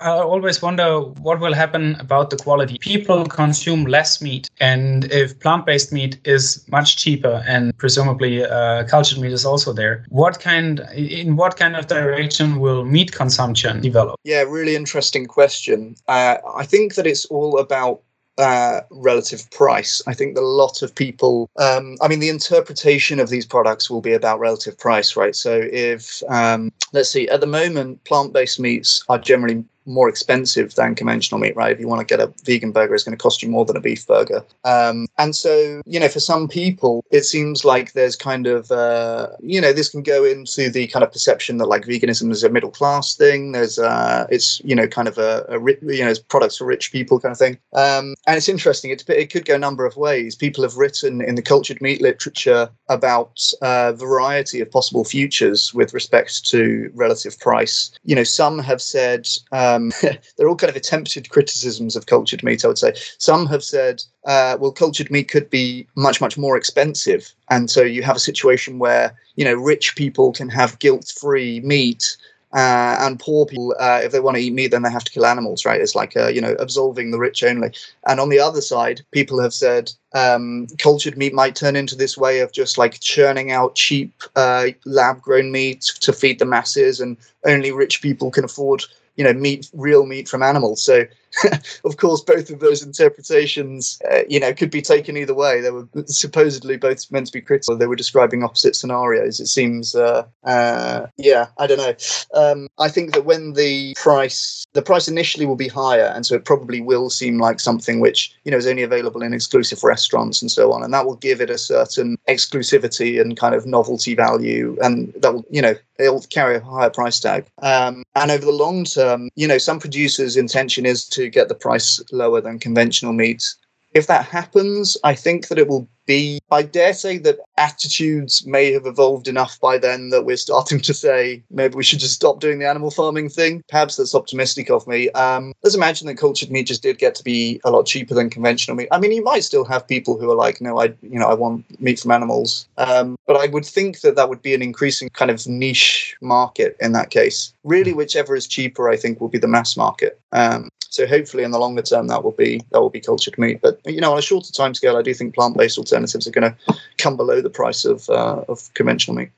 I 0.00 0.10
always 0.10 0.62
wonder 0.62 1.00
what 1.00 1.40
will 1.40 1.54
happen 1.54 1.96
about 1.96 2.30
the 2.30 2.36
quality. 2.36 2.78
People 2.78 3.26
consume 3.26 3.84
less 3.84 4.22
meat, 4.22 4.50
and 4.60 5.04
if 5.12 5.38
plant 5.40 5.66
based 5.66 5.92
meat 5.92 6.18
is 6.24 6.64
much 6.68 6.96
cheaper, 6.96 7.42
and 7.46 7.76
presumably 7.78 8.44
uh, 8.44 8.84
cultured 8.84 9.18
meat 9.18 9.32
is 9.32 9.44
also 9.44 9.72
there, 9.72 10.04
what 10.08 10.40
kind 10.40 10.80
in 10.94 11.36
what 11.36 11.56
kind 11.56 11.76
of 11.76 11.86
direction 11.86 12.60
will 12.60 12.84
meat 12.84 13.12
consumption 13.12 13.80
develop? 13.80 14.18
Yeah, 14.24 14.42
really 14.42 14.76
interesting 14.76 15.26
question. 15.32 15.96
Uh, 16.08 16.36
I 16.54 16.64
think 16.66 16.94
that 16.94 17.06
it's 17.06 17.24
all 17.26 17.58
about 17.58 18.02
uh, 18.38 18.80
relative 18.90 19.50
price. 19.50 20.02
I 20.06 20.14
think 20.14 20.34
that 20.34 20.42
a 20.42 20.56
lot 20.62 20.82
of 20.82 20.94
people, 20.94 21.50
um, 21.58 21.96
I 22.00 22.08
mean, 22.08 22.20
the 22.20 22.28
interpretation 22.28 23.20
of 23.20 23.28
these 23.28 23.46
products 23.46 23.90
will 23.90 24.00
be 24.00 24.14
about 24.14 24.40
relative 24.40 24.78
price, 24.78 25.16
right? 25.16 25.36
So 25.36 25.60
if, 25.72 26.22
um, 26.28 26.72
let's 26.92 27.10
see, 27.10 27.28
at 27.28 27.40
the 27.40 27.46
moment, 27.46 28.02
plant 28.04 28.32
based 28.32 28.58
meats 28.58 29.04
are 29.08 29.18
generally 29.18 29.64
more 29.86 30.08
expensive 30.08 30.74
than 30.74 30.94
conventional 30.94 31.40
meat, 31.40 31.56
right? 31.56 31.72
If 31.72 31.80
you 31.80 31.88
want 31.88 32.06
to 32.06 32.16
get 32.16 32.20
a 32.20 32.32
vegan 32.44 32.72
burger, 32.72 32.94
it's 32.94 33.04
going 33.04 33.16
to 33.16 33.22
cost 33.22 33.42
you 33.42 33.48
more 33.48 33.64
than 33.64 33.76
a 33.76 33.80
beef 33.80 34.06
burger. 34.06 34.44
Um, 34.64 35.06
and 35.18 35.34
so, 35.34 35.82
you 35.86 36.00
know, 36.00 36.08
for 36.08 36.20
some 36.20 36.48
people, 36.48 37.04
it 37.10 37.24
seems 37.24 37.64
like 37.64 37.92
there's 37.92 38.16
kind 38.16 38.46
of, 38.46 38.70
uh, 38.70 39.28
you 39.40 39.60
know, 39.60 39.72
this 39.72 39.88
can 39.88 40.02
go 40.02 40.24
into 40.24 40.70
the 40.70 40.86
kind 40.88 41.02
of 41.02 41.12
perception 41.12 41.58
that 41.58 41.66
like 41.66 41.84
veganism 41.84 42.30
is 42.30 42.44
a 42.44 42.48
middle 42.48 42.70
class 42.70 43.16
thing. 43.16 43.52
There's, 43.52 43.78
uh, 43.78 44.26
it's, 44.30 44.60
you 44.64 44.74
know, 44.74 44.86
kind 44.86 45.08
of 45.08 45.18
a, 45.18 45.44
a 45.48 45.58
you 45.60 46.04
know, 46.04 46.10
it's 46.10 46.18
products 46.18 46.56
for 46.56 46.64
rich 46.64 46.92
people 46.92 47.20
kind 47.20 47.32
of 47.32 47.38
thing. 47.38 47.58
Um, 47.72 48.14
and 48.26 48.36
it's 48.36 48.48
interesting. 48.48 48.90
It, 48.90 49.08
it 49.08 49.30
could 49.30 49.44
go 49.44 49.54
a 49.54 49.58
number 49.58 49.86
of 49.86 49.96
ways. 49.96 50.34
People 50.34 50.62
have 50.64 50.76
written 50.76 51.20
in 51.22 51.34
the 51.34 51.42
cultured 51.42 51.80
meat 51.80 52.00
literature 52.00 52.70
about 52.88 53.40
a 53.62 53.66
uh, 53.66 53.92
variety 53.92 54.60
of 54.60 54.70
possible 54.70 55.04
futures 55.04 55.72
with 55.74 55.94
respect 55.94 56.44
to 56.46 56.90
relative 56.94 57.38
price. 57.38 57.90
You 58.04 58.14
know, 58.14 58.24
some 58.24 58.58
have 58.58 58.82
said, 58.82 59.28
uh, 59.52 59.71
um, 59.74 59.92
they're 60.36 60.48
all 60.48 60.56
kind 60.56 60.70
of 60.70 60.76
attempted 60.76 61.30
criticisms 61.30 61.96
of 61.96 62.06
cultured 62.06 62.42
meat, 62.42 62.64
I 62.64 62.68
would 62.68 62.78
say. 62.78 62.94
Some 63.18 63.46
have 63.46 63.64
said, 63.64 64.02
uh, 64.26 64.56
well, 64.60 64.72
cultured 64.72 65.10
meat 65.10 65.28
could 65.28 65.50
be 65.50 65.86
much, 65.96 66.20
much 66.20 66.38
more 66.38 66.56
expensive. 66.56 67.32
And 67.50 67.70
so 67.70 67.82
you 67.82 68.02
have 68.02 68.16
a 68.16 68.20
situation 68.20 68.78
where, 68.78 69.14
you 69.36 69.44
know, 69.44 69.54
rich 69.54 69.96
people 69.96 70.32
can 70.32 70.48
have 70.48 70.78
guilt 70.78 71.12
free 71.16 71.60
meat 71.60 72.16
uh, 72.54 72.96
and 73.00 73.18
poor 73.18 73.46
people, 73.46 73.74
uh, 73.80 74.00
if 74.02 74.12
they 74.12 74.20
want 74.20 74.36
to 74.36 74.42
eat 74.42 74.52
meat, 74.52 74.68
then 74.68 74.82
they 74.82 74.90
have 74.90 75.04
to 75.04 75.12
kill 75.12 75.24
animals, 75.24 75.64
right? 75.64 75.80
It's 75.80 75.94
like, 75.94 76.16
uh, 76.16 76.28
you 76.28 76.40
know, 76.40 76.54
absolving 76.58 77.10
the 77.10 77.18
rich 77.18 77.42
only. 77.42 77.72
And 78.06 78.20
on 78.20 78.28
the 78.28 78.40
other 78.40 78.60
side, 78.60 79.00
people 79.10 79.40
have 79.40 79.54
said 79.54 79.90
um, 80.14 80.66
cultured 80.78 81.16
meat 81.16 81.32
might 81.32 81.56
turn 81.56 81.76
into 81.76 81.96
this 81.96 82.18
way 82.18 82.40
of 82.40 82.52
just 82.52 82.76
like 82.76 83.00
churning 83.00 83.52
out 83.52 83.74
cheap 83.74 84.12
uh, 84.36 84.68
lab 84.84 85.22
grown 85.22 85.50
meat 85.50 85.80
to 86.00 86.12
feed 86.12 86.38
the 86.38 86.44
masses, 86.44 87.00
and 87.00 87.16
only 87.46 87.72
rich 87.72 88.02
people 88.02 88.30
can 88.30 88.44
afford 88.44 88.84
you 89.22 89.32
know 89.32 89.38
meat 89.38 89.70
real 89.72 90.04
meat 90.04 90.28
from 90.28 90.42
animals. 90.42 90.82
So 90.82 91.04
of 91.84 91.96
course, 91.96 92.20
both 92.20 92.50
of 92.50 92.60
those 92.60 92.82
interpretations, 92.82 94.00
uh, 94.10 94.22
you 94.28 94.38
know, 94.38 94.52
could 94.52 94.70
be 94.70 94.82
taken 94.82 95.16
either 95.16 95.34
way. 95.34 95.60
They 95.60 95.70
were 95.70 95.88
supposedly 96.06 96.76
both 96.76 97.10
meant 97.10 97.26
to 97.26 97.32
be 97.32 97.40
critical. 97.40 97.76
They 97.76 97.86
were 97.86 97.96
describing 97.96 98.42
opposite 98.42 98.76
scenarios. 98.76 99.40
It 99.40 99.46
seems, 99.46 99.94
uh, 99.94 100.26
uh, 100.44 101.06
yeah, 101.16 101.46
I 101.58 101.66
don't 101.66 101.78
know. 101.78 101.94
Um, 102.34 102.68
I 102.78 102.88
think 102.88 103.12
that 103.14 103.24
when 103.24 103.54
the 103.54 103.94
price, 103.96 104.66
the 104.72 104.82
price 104.82 105.08
initially 105.08 105.46
will 105.46 105.56
be 105.56 105.68
higher, 105.68 106.12
and 106.14 106.26
so 106.26 106.34
it 106.34 106.44
probably 106.44 106.80
will 106.80 107.10
seem 107.10 107.38
like 107.38 107.60
something 107.60 108.00
which 108.00 108.34
you 108.44 108.50
know 108.50 108.58
is 108.58 108.66
only 108.66 108.82
available 108.82 109.22
in 109.22 109.32
exclusive 109.32 109.82
restaurants 109.82 110.42
and 110.42 110.50
so 110.50 110.72
on, 110.72 110.82
and 110.82 110.92
that 110.92 111.06
will 111.06 111.16
give 111.16 111.40
it 111.40 111.50
a 111.50 111.58
certain 111.58 112.16
exclusivity 112.28 113.20
and 113.20 113.36
kind 113.36 113.54
of 113.54 113.66
novelty 113.66 114.14
value, 114.14 114.76
and 114.82 115.12
that 115.16 115.32
will, 115.32 115.44
you 115.50 115.62
know, 115.62 115.74
it'll 115.98 116.22
carry 116.22 116.56
a 116.56 116.60
higher 116.60 116.90
price 116.90 117.20
tag. 117.20 117.46
Um, 117.62 118.02
and 118.14 118.30
over 118.30 118.44
the 118.44 118.52
long 118.52 118.84
term, 118.84 119.30
you 119.36 119.46
know, 119.46 119.58
some 119.58 119.78
producers' 119.78 120.36
intention 120.36 120.86
is 120.86 121.06
to 121.10 121.21
get 121.30 121.48
the 121.48 121.54
price 121.54 122.00
lower 122.12 122.40
than 122.40 122.58
conventional 122.58 123.12
meat. 123.12 123.54
If 123.94 124.06
that 124.06 124.24
happens, 124.26 124.96
I 125.04 125.14
think 125.14 125.48
that 125.48 125.58
it 125.58 125.68
will 125.68 125.88
I 126.08 126.62
dare 126.62 126.94
say 126.94 127.18
that 127.18 127.38
attitudes 127.56 128.46
may 128.46 128.72
have 128.72 128.86
evolved 128.86 129.28
enough 129.28 129.60
by 129.60 129.78
then 129.78 130.10
that 130.10 130.24
we're 130.24 130.36
starting 130.36 130.80
to 130.80 130.94
say 130.94 131.42
maybe 131.50 131.74
we 131.74 131.84
should 131.84 132.00
just 132.00 132.14
stop 132.14 132.40
doing 132.40 132.58
the 132.58 132.68
animal 132.68 132.90
farming 132.90 133.28
thing. 133.28 133.62
Perhaps 133.68 133.96
that's 133.96 134.14
optimistic 134.14 134.70
of 134.70 134.86
me. 134.86 135.10
Um, 135.10 135.52
let's 135.62 135.76
imagine 135.76 136.06
that 136.08 136.16
cultured 136.16 136.50
meat 136.50 136.66
just 136.66 136.82
did 136.82 136.98
get 136.98 137.14
to 137.16 137.24
be 137.24 137.60
a 137.64 137.70
lot 137.70 137.86
cheaper 137.86 138.14
than 138.14 138.30
conventional 138.30 138.76
meat. 138.76 138.88
I 138.90 138.98
mean, 138.98 139.12
you 139.12 139.22
might 139.22 139.44
still 139.44 139.64
have 139.64 139.86
people 139.86 140.18
who 140.18 140.30
are 140.30 140.36
like, 140.36 140.60
no, 140.60 140.80
I, 140.80 140.94
you 141.02 141.18
know, 141.18 141.28
I 141.28 141.34
want 141.34 141.64
meat 141.80 142.00
from 142.00 142.10
animals. 142.10 142.66
Um, 142.78 143.16
but 143.26 143.36
I 143.36 143.46
would 143.46 143.64
think 143.64 144.00
that 144.00 144.16
that 144.16 144.28
would 144.28 144.42
be 144.42 144.54
an 144.54 144.62
increasing 144.62 145.08
kind 145.10 145.30
of 145.30 145.46
niche 145.46 146.16
market 146.20 146.76
in 146.80 146.92
that 146.92 147.10
case. 147.10 147.52
Really, 147.64 147.92
whichever 147.92 148.34
is 148.34 148.46
cheaper, 148.46 148.90
I 148.90 148.96
think, 148.96 149.20
will 149.20 149.28
be 149.28 149.38
the 149.38 149.48
mass 149.48 149.76
market. 149.76 150.18
Um, 150.32 150.68
so 150.92 151.06
hopefully, 151.06 151.42
in 151.42 151.52
the 151.52 151.58
longer 151.58 151.80
term, 151.80 152.08
that 152.08 152.22
will 152.22 152.32
be 152.32 152.60
that 152.70 152.82
will 152.82 152.90
be 152.90 153.00
cultured 153.00 153.38
meat. 153.38 153.60
But 153.62 153.80
you 153.86 154.00
know, 154.00 154.12
on 154.12 154.18
a 154.18 154.22
shorter 154.22 154.52
time 154.52 154.74
scale, 154.74 154.98
I 154.98 155.02
do 155.02 155.14
think 155.14 155.34
plant-based 155.34 155.78
alternatives 155.92 156.26
are 156.26 156.30
going 156.30 156.52
to 156.52 156.78
come 156.98 157.16
below 157.16 157.40
the 157.40 157.50
price 157.50 157.84
of 157.84 158.08
uh, 158.08 158.42
of 158.48 158.72
conventional 158.74 159.16
meat. 159.16 159.30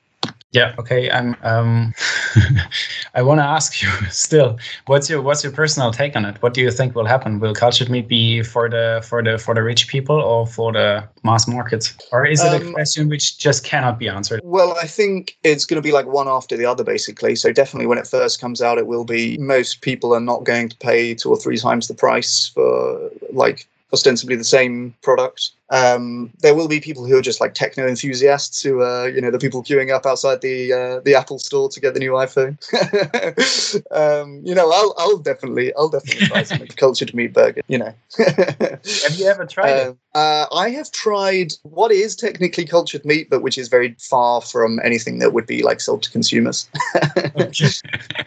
Yeah. 0.51 0.73
Okay. 0.79 1.11
I'm. 1.11 1.35
Um, 1.43 1.93
I 3.13 3.21
want 3.21 3.39
to 3.39 3.43
ask 3.43 3.81
you 3.81 3.89
still. 4.09 4.57
What's 4.85 5.09
your 5.09 5.21
What's 5.21 5.43
your 5.43 5.51
personal 5.51 5.91
take 5.91 6.15
on 6.15 6.23
it? 6.23 6.41
What 6.41 6.53
do 6.53 6.61
you 6.61 6.71
think 6.71 6.95
will 6.95 7.05
happen? 7.05 7.41
Will 7.41 7.53
cultured 7.53 7.89
meat 7.89 8.07
be 8.07 8.41
for 8.41 8.69
the 8.69 9.03
for 9.05 9.21
the 9.21 9.37
for 9.37 9.53
the 9.53 9.61
rich 9.61 9.89
people 9.89 10.15
or 10.15 10.47
for 10.47 10.71
the 10.71 11.03
mass 11.25 11.45
markets? 11.45 11.93
Or 12.13 12.25
is 12.25 12.41
it 12.41 12.53
um, 12.53 12.69
a 12.69 12.71
question 12.71 13.09
which 13.09 13.37
just 13.37 13.65
cannot 13.65 13.99
be 13.99 14.07
answered? 14.07 14.39
Well, 14.45 14.77
I 14.81 14.87
think 14.87 15.35
it's 15.43 15.65
going 15.65 15.81
to 15.81 15.81
be 15.81 15.91
like 15.91 16.05
one 16.05 16.29
after 16.29 16.55
the 16.55 16.65
other, 16.65 16.85
basically. 16.85 17.35
So 17.35 17.51
definitely, 17.51 17.87
when 17.87 17.97
it 17.97 18.07
first 18.07 18.39
comes 18.39 18.61
out, 18.61 18.77
it 18.77 18.87
will 18.87 19.03
be. 19.03 19.37
Most 19.37 19.81
people 19.81 20.13
are 20.13 20.21
not 20.21 20.45
going 20.45 20.69
to 20.69 20.77
pay 20.77 21.13
two 21.15 21.29
or 21.29 21.37
three 21.37 21.57
times 21.57 21.89
the 21.89 21.93
price 21.93 22.47
for 22.47 23.11
like 23.33 23.67
ostensibly 23.95 24.35
the 24.35 24.43
same 24.43 24.93
product. 25.01 25.51
Um, 25.71 26.31
there 26.41 26.53
will 26.53 26.67
be 26.67 26.79
people 26.79 27.05
who 27.05 27.17
are 27.17 27.23
just 27.23 27.41
like 27.41 27.55
techno 27.55 27.87
enthusiasts 27.87 28.61
who 28.61 28.81
are, 28.81 29.09
you 29.09 29.19
know, 29.19 29.31
the 29.31 29.39
people 29.39 29.63
queuing 29.63 29.91
up 29.91 30.05
outside 30.05 30.41
the 30.41 30.71
uh, 30.71 30.99
the 30.99 31.15
Apple 31.15 31.39
store 31.39 31.69
to 31.69 31.79
get 31.79 31.93
the 31.95 31.99
new 31.99 32.11
iPhone. 32.11 32.53
um, 33.91 34.41
you 34.43 34.53
know, 34.53 34.69
I'll 34.71 34.93
I'll 34.97 35.17
definitely 35.17 35.73
I'll 35.75 35.89
definitely 35.89 36.27
try 36.27 36.43
some 36.43 36.67
cultured 36.67 37.15
meat 37.15 37.33
burger. 37.33 37.61
You 37.67 37.79
know. 37.79 37.93
have 38.17 39.15
you 39.15 39.25
ever 39.25 39.45
tried 39.45 39.79
um, 39.79 39.89
it? 39.89 39.97
Uh, 40.13 40.45
I 40.53 40.69
have 40.69 40.91
tried 40.91 41.53
what 41.63 41.91
is 41.91 42.15
technically 42.15 42.65
cultured 42.65 43.03
meat, 43.03 43.29
but 43.29 43.41
which 43.41 43.57
is 43.57 43.67
very 43.67 43.95
far 43.99 44.41
from 44.41 44.79
anything 44.83 45.19
that 45.19 45.33
would 45.33 45.47
be 45.47 45.63
like 45.63 45.81
sold 45.81 46.03
to 46.03 46.11
consumers. 46.11 46.69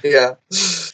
yeah, 0.03 0.35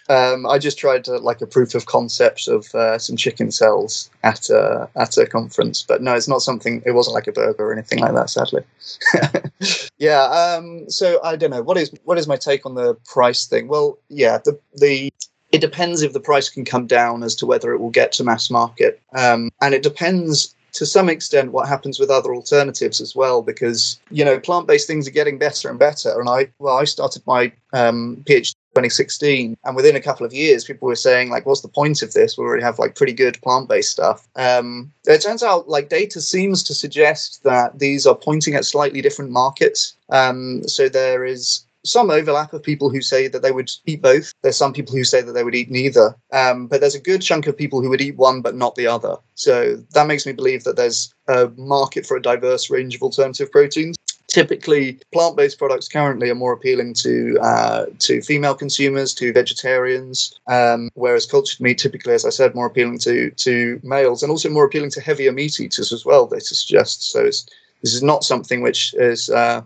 um, 0.09 0.47
I 0.47 0.59
just 0.59 0.79
tried 0.79 1.05
to, 1.05 1.19
like 1.19 1.41
a 1.41 1.47
proof 1.47 1.75
of 1.75 1.87
concept 1.87 2.47
of 2.49 2.75
uh, 2.75 2.99
some 2.99 3.17
chicken 3.17 3.51
cells 3.51 4.11
at 4.23 4.51
a 4.51 4.89
at 4.97 5.17
a 5.17 5.27
conference, 5.27 5.83
but 5.83 6.03
no, 6.03 6.15
it's 6.15 6.29
not 6.29 6.43
something. 6.43 6.83
It 6.85 6.93
wasn't 6.93 7.15
like 7.15 7.27
a 7.27 7.33
burger 7.33 7.69
or 7.69 7.73
anything 7.73 8.01
like 8.01 8.15
that, 8.15 8.31
sadly. 8.31 8.63
yeah. 9.99 10.25
Um, 10.25 10.89
so 10.91 11.21
I 11.23 11.37
don't 11.37 11.51
know 11.51 11.63
what 11.63 11.79
is 11.79 11.91
what 12.05 12.19
is 12.19 12.29
my 12.29 12.37
take 12.37 12.67
on 12.67 12.75
the 12.75 12.95
price 13.07 13.47
thing. 13.47 13.69
Well, 13.69 13.99
yeah, 14.09 14.39
the 14.45 14.59
the 14.75 15.11
it 15.53 15.61
depends 15.61 16.03
if 16.03 16.13
the 16.13 16.21
price 16.21 16.51
can 16.51 16.65
come 16.65 16.87
down 16.87 17.23
as 17.23 17.35
to 17.37 17.47
whether 17.47 17.73
it 17.73 17.79
will 17.79 17.91
get 17.91 18.13
to 18.13 18.25
mass 18.25 18.51
market, 18.51 19.01
um, 19.15 19.51
and 19.63 19.75
it 19.75 19.83
depends 19.83 20.55
to 20.75 20.85
some 20.85 21.09
extent 21.09 21.53
what 21.53 21.69
happens 21.69 21.99
with 21.99 22.11
other 22.11 22.35
alternatives 22.35 23.01
as 23.01 23.17
well 23.17 23.43
because 23.43 24.01
you 24.11 24.25
know 24.25 24.39
plant-based 24.39 24.87
things 24.87 25.09
are 25.09 25.13
getting 25.13 25.39
better 25.39 25.71
and 25.71 25.79
better. 25.79 26.21
And 26.21 26.29
i 26.29 26.49
well 26.59 26.77
i 26.77 26.85
started 26.85 27.23
my 27.27 27.53
um, 27.73 28.23
phd 28.27 28.55
2016 28.75 29.57
and 29.65 29.77
within 29.77 29.95
a 29.95 30.01
couple 30.01 30.27
of 30.27 30.35
years 30.35 30.65
people 30.65 30.89
were 30.89 30.97
saying 30.97 31.31
like 31.31 31.47
what's 31.47 31.61
the 31.61 31.69
point 31.69 32.03
of 32.03 32.13
this? 32.13 32.37
We 32.37 32.45
already 32.45 32.65
have 32.65 32.81
like 32.81 32.97
pretty 32.97 33.13
good 33.13 33.41
plant-based 33.41 33.91
stuff. 33.91 34.27
Um, 34.35 34.93
it 35.07 35.23
turns 35.23 35.45
out 35.45 35.69
like 35.69 35.89
data 35.89 36.21
seems 36.21 36.65
to 36.65 36.75
suggest 36.75 37.45
that 37.45 37.79
these 37.79 38.05
are 38.05 38.17
pointing 38.17 38.55
at 38.55 38.65
slightly 38.65 39.01
different 39.01 39.31
markets. 39.31 39.97
Um, 40.11 40.67
so 40.67 40.89
there 40.89 41.25
is 41.25 41.65
some 41.85 42.11
overlap 42.11 42.53
of 42.53 42.63
people 42.63 42.89
who 42.89 43.01
say 43.01 43.29
that 43.29 43.43
they 43.43 43.53
would 43.53 43.71
eat 43.87 44.03
both. 44.03 44.33
There's 44.43 44.57
some 44.57 44.73
people 44.73 44.95
who 44.95 45.05
say 45.05 45.21
that 45.21 45.33
they 45.33 45.45
would 45.45 45.55
eat 45.55 45.71
neither. 45.71 46.15
Um, 46.33 46.67
but 46.67 46.81
there's 46.81 46.95
a 46.95 47.01
good 47.01 47.23
chunk 47.23 47.47
of 47.47 47.57
people 47.57 47.81
who 47.81 47.91
would 47.91 48.01
eat 48.01 48.17
one 48.17 48.41
but 48.41 48.57
not 48.57 48.75
the 48.75 48.87
other. 48.87 49.17
So 49.35 49.77
that 49.93 50.07
makes 50.07 50.27
me 50.27 50.33
believe 50.33 50.65
that 50.65 50.77
there's 50.77 51.13
a 51.29 51.51
market 51.57 52.07
for 52.07 52.17
a 52.17 52.23
diverse 52.23 52.71
range 52.71 52.95
of 52.95 53.03
alternative 53.03 53.53
proteins. 53.53 53.97
Typically, 54.29 54.99
plant-based 55.13 55.59
products 55.59 55.87
currently 55.87 56.29
are 56.29 56.35
more 56.35 56.55
appealing 56.55 56.95
to 56.95 57.39
uh, 57.41 57.87
to 58.01 58.21
female 58.21 58.55
consumers, 58.55 59.15
to 59.15 59.33
vegetarians, 59.33 60.35
um, 60.49 60.91
whereas 60.95 61.25
cultured 61.25 61.61
meat 61.61 61.79
typically, 61.79 62.15
as 62.15 62.25
I 62.25 62.31
said, 62.31 62.55
more 62.55 62.67
appealing 62.67 62.99
to 63.01 63.31
to 63.31 63.81
males 63.85 64.23
and 64.23 64.31
also 64.31 64.49
more 64.49 64.65
appealing 64.65 64.91
to 64.93 65.01
heavier 65.01 65.31
meat 65.31 65.61
eaters 65.61 65.93
as 65.93 66.05
well. 66.05 66.27
They 66.27 66.41
suggest 66.41 67.13
so. 67.13 67.23
this 67.23 67.47
is 67.83 68.03
not 68.03 68.25
something 68.25 68.61
which 68.61 68.93
is 68.95 69.31
uh, 69.31 69.63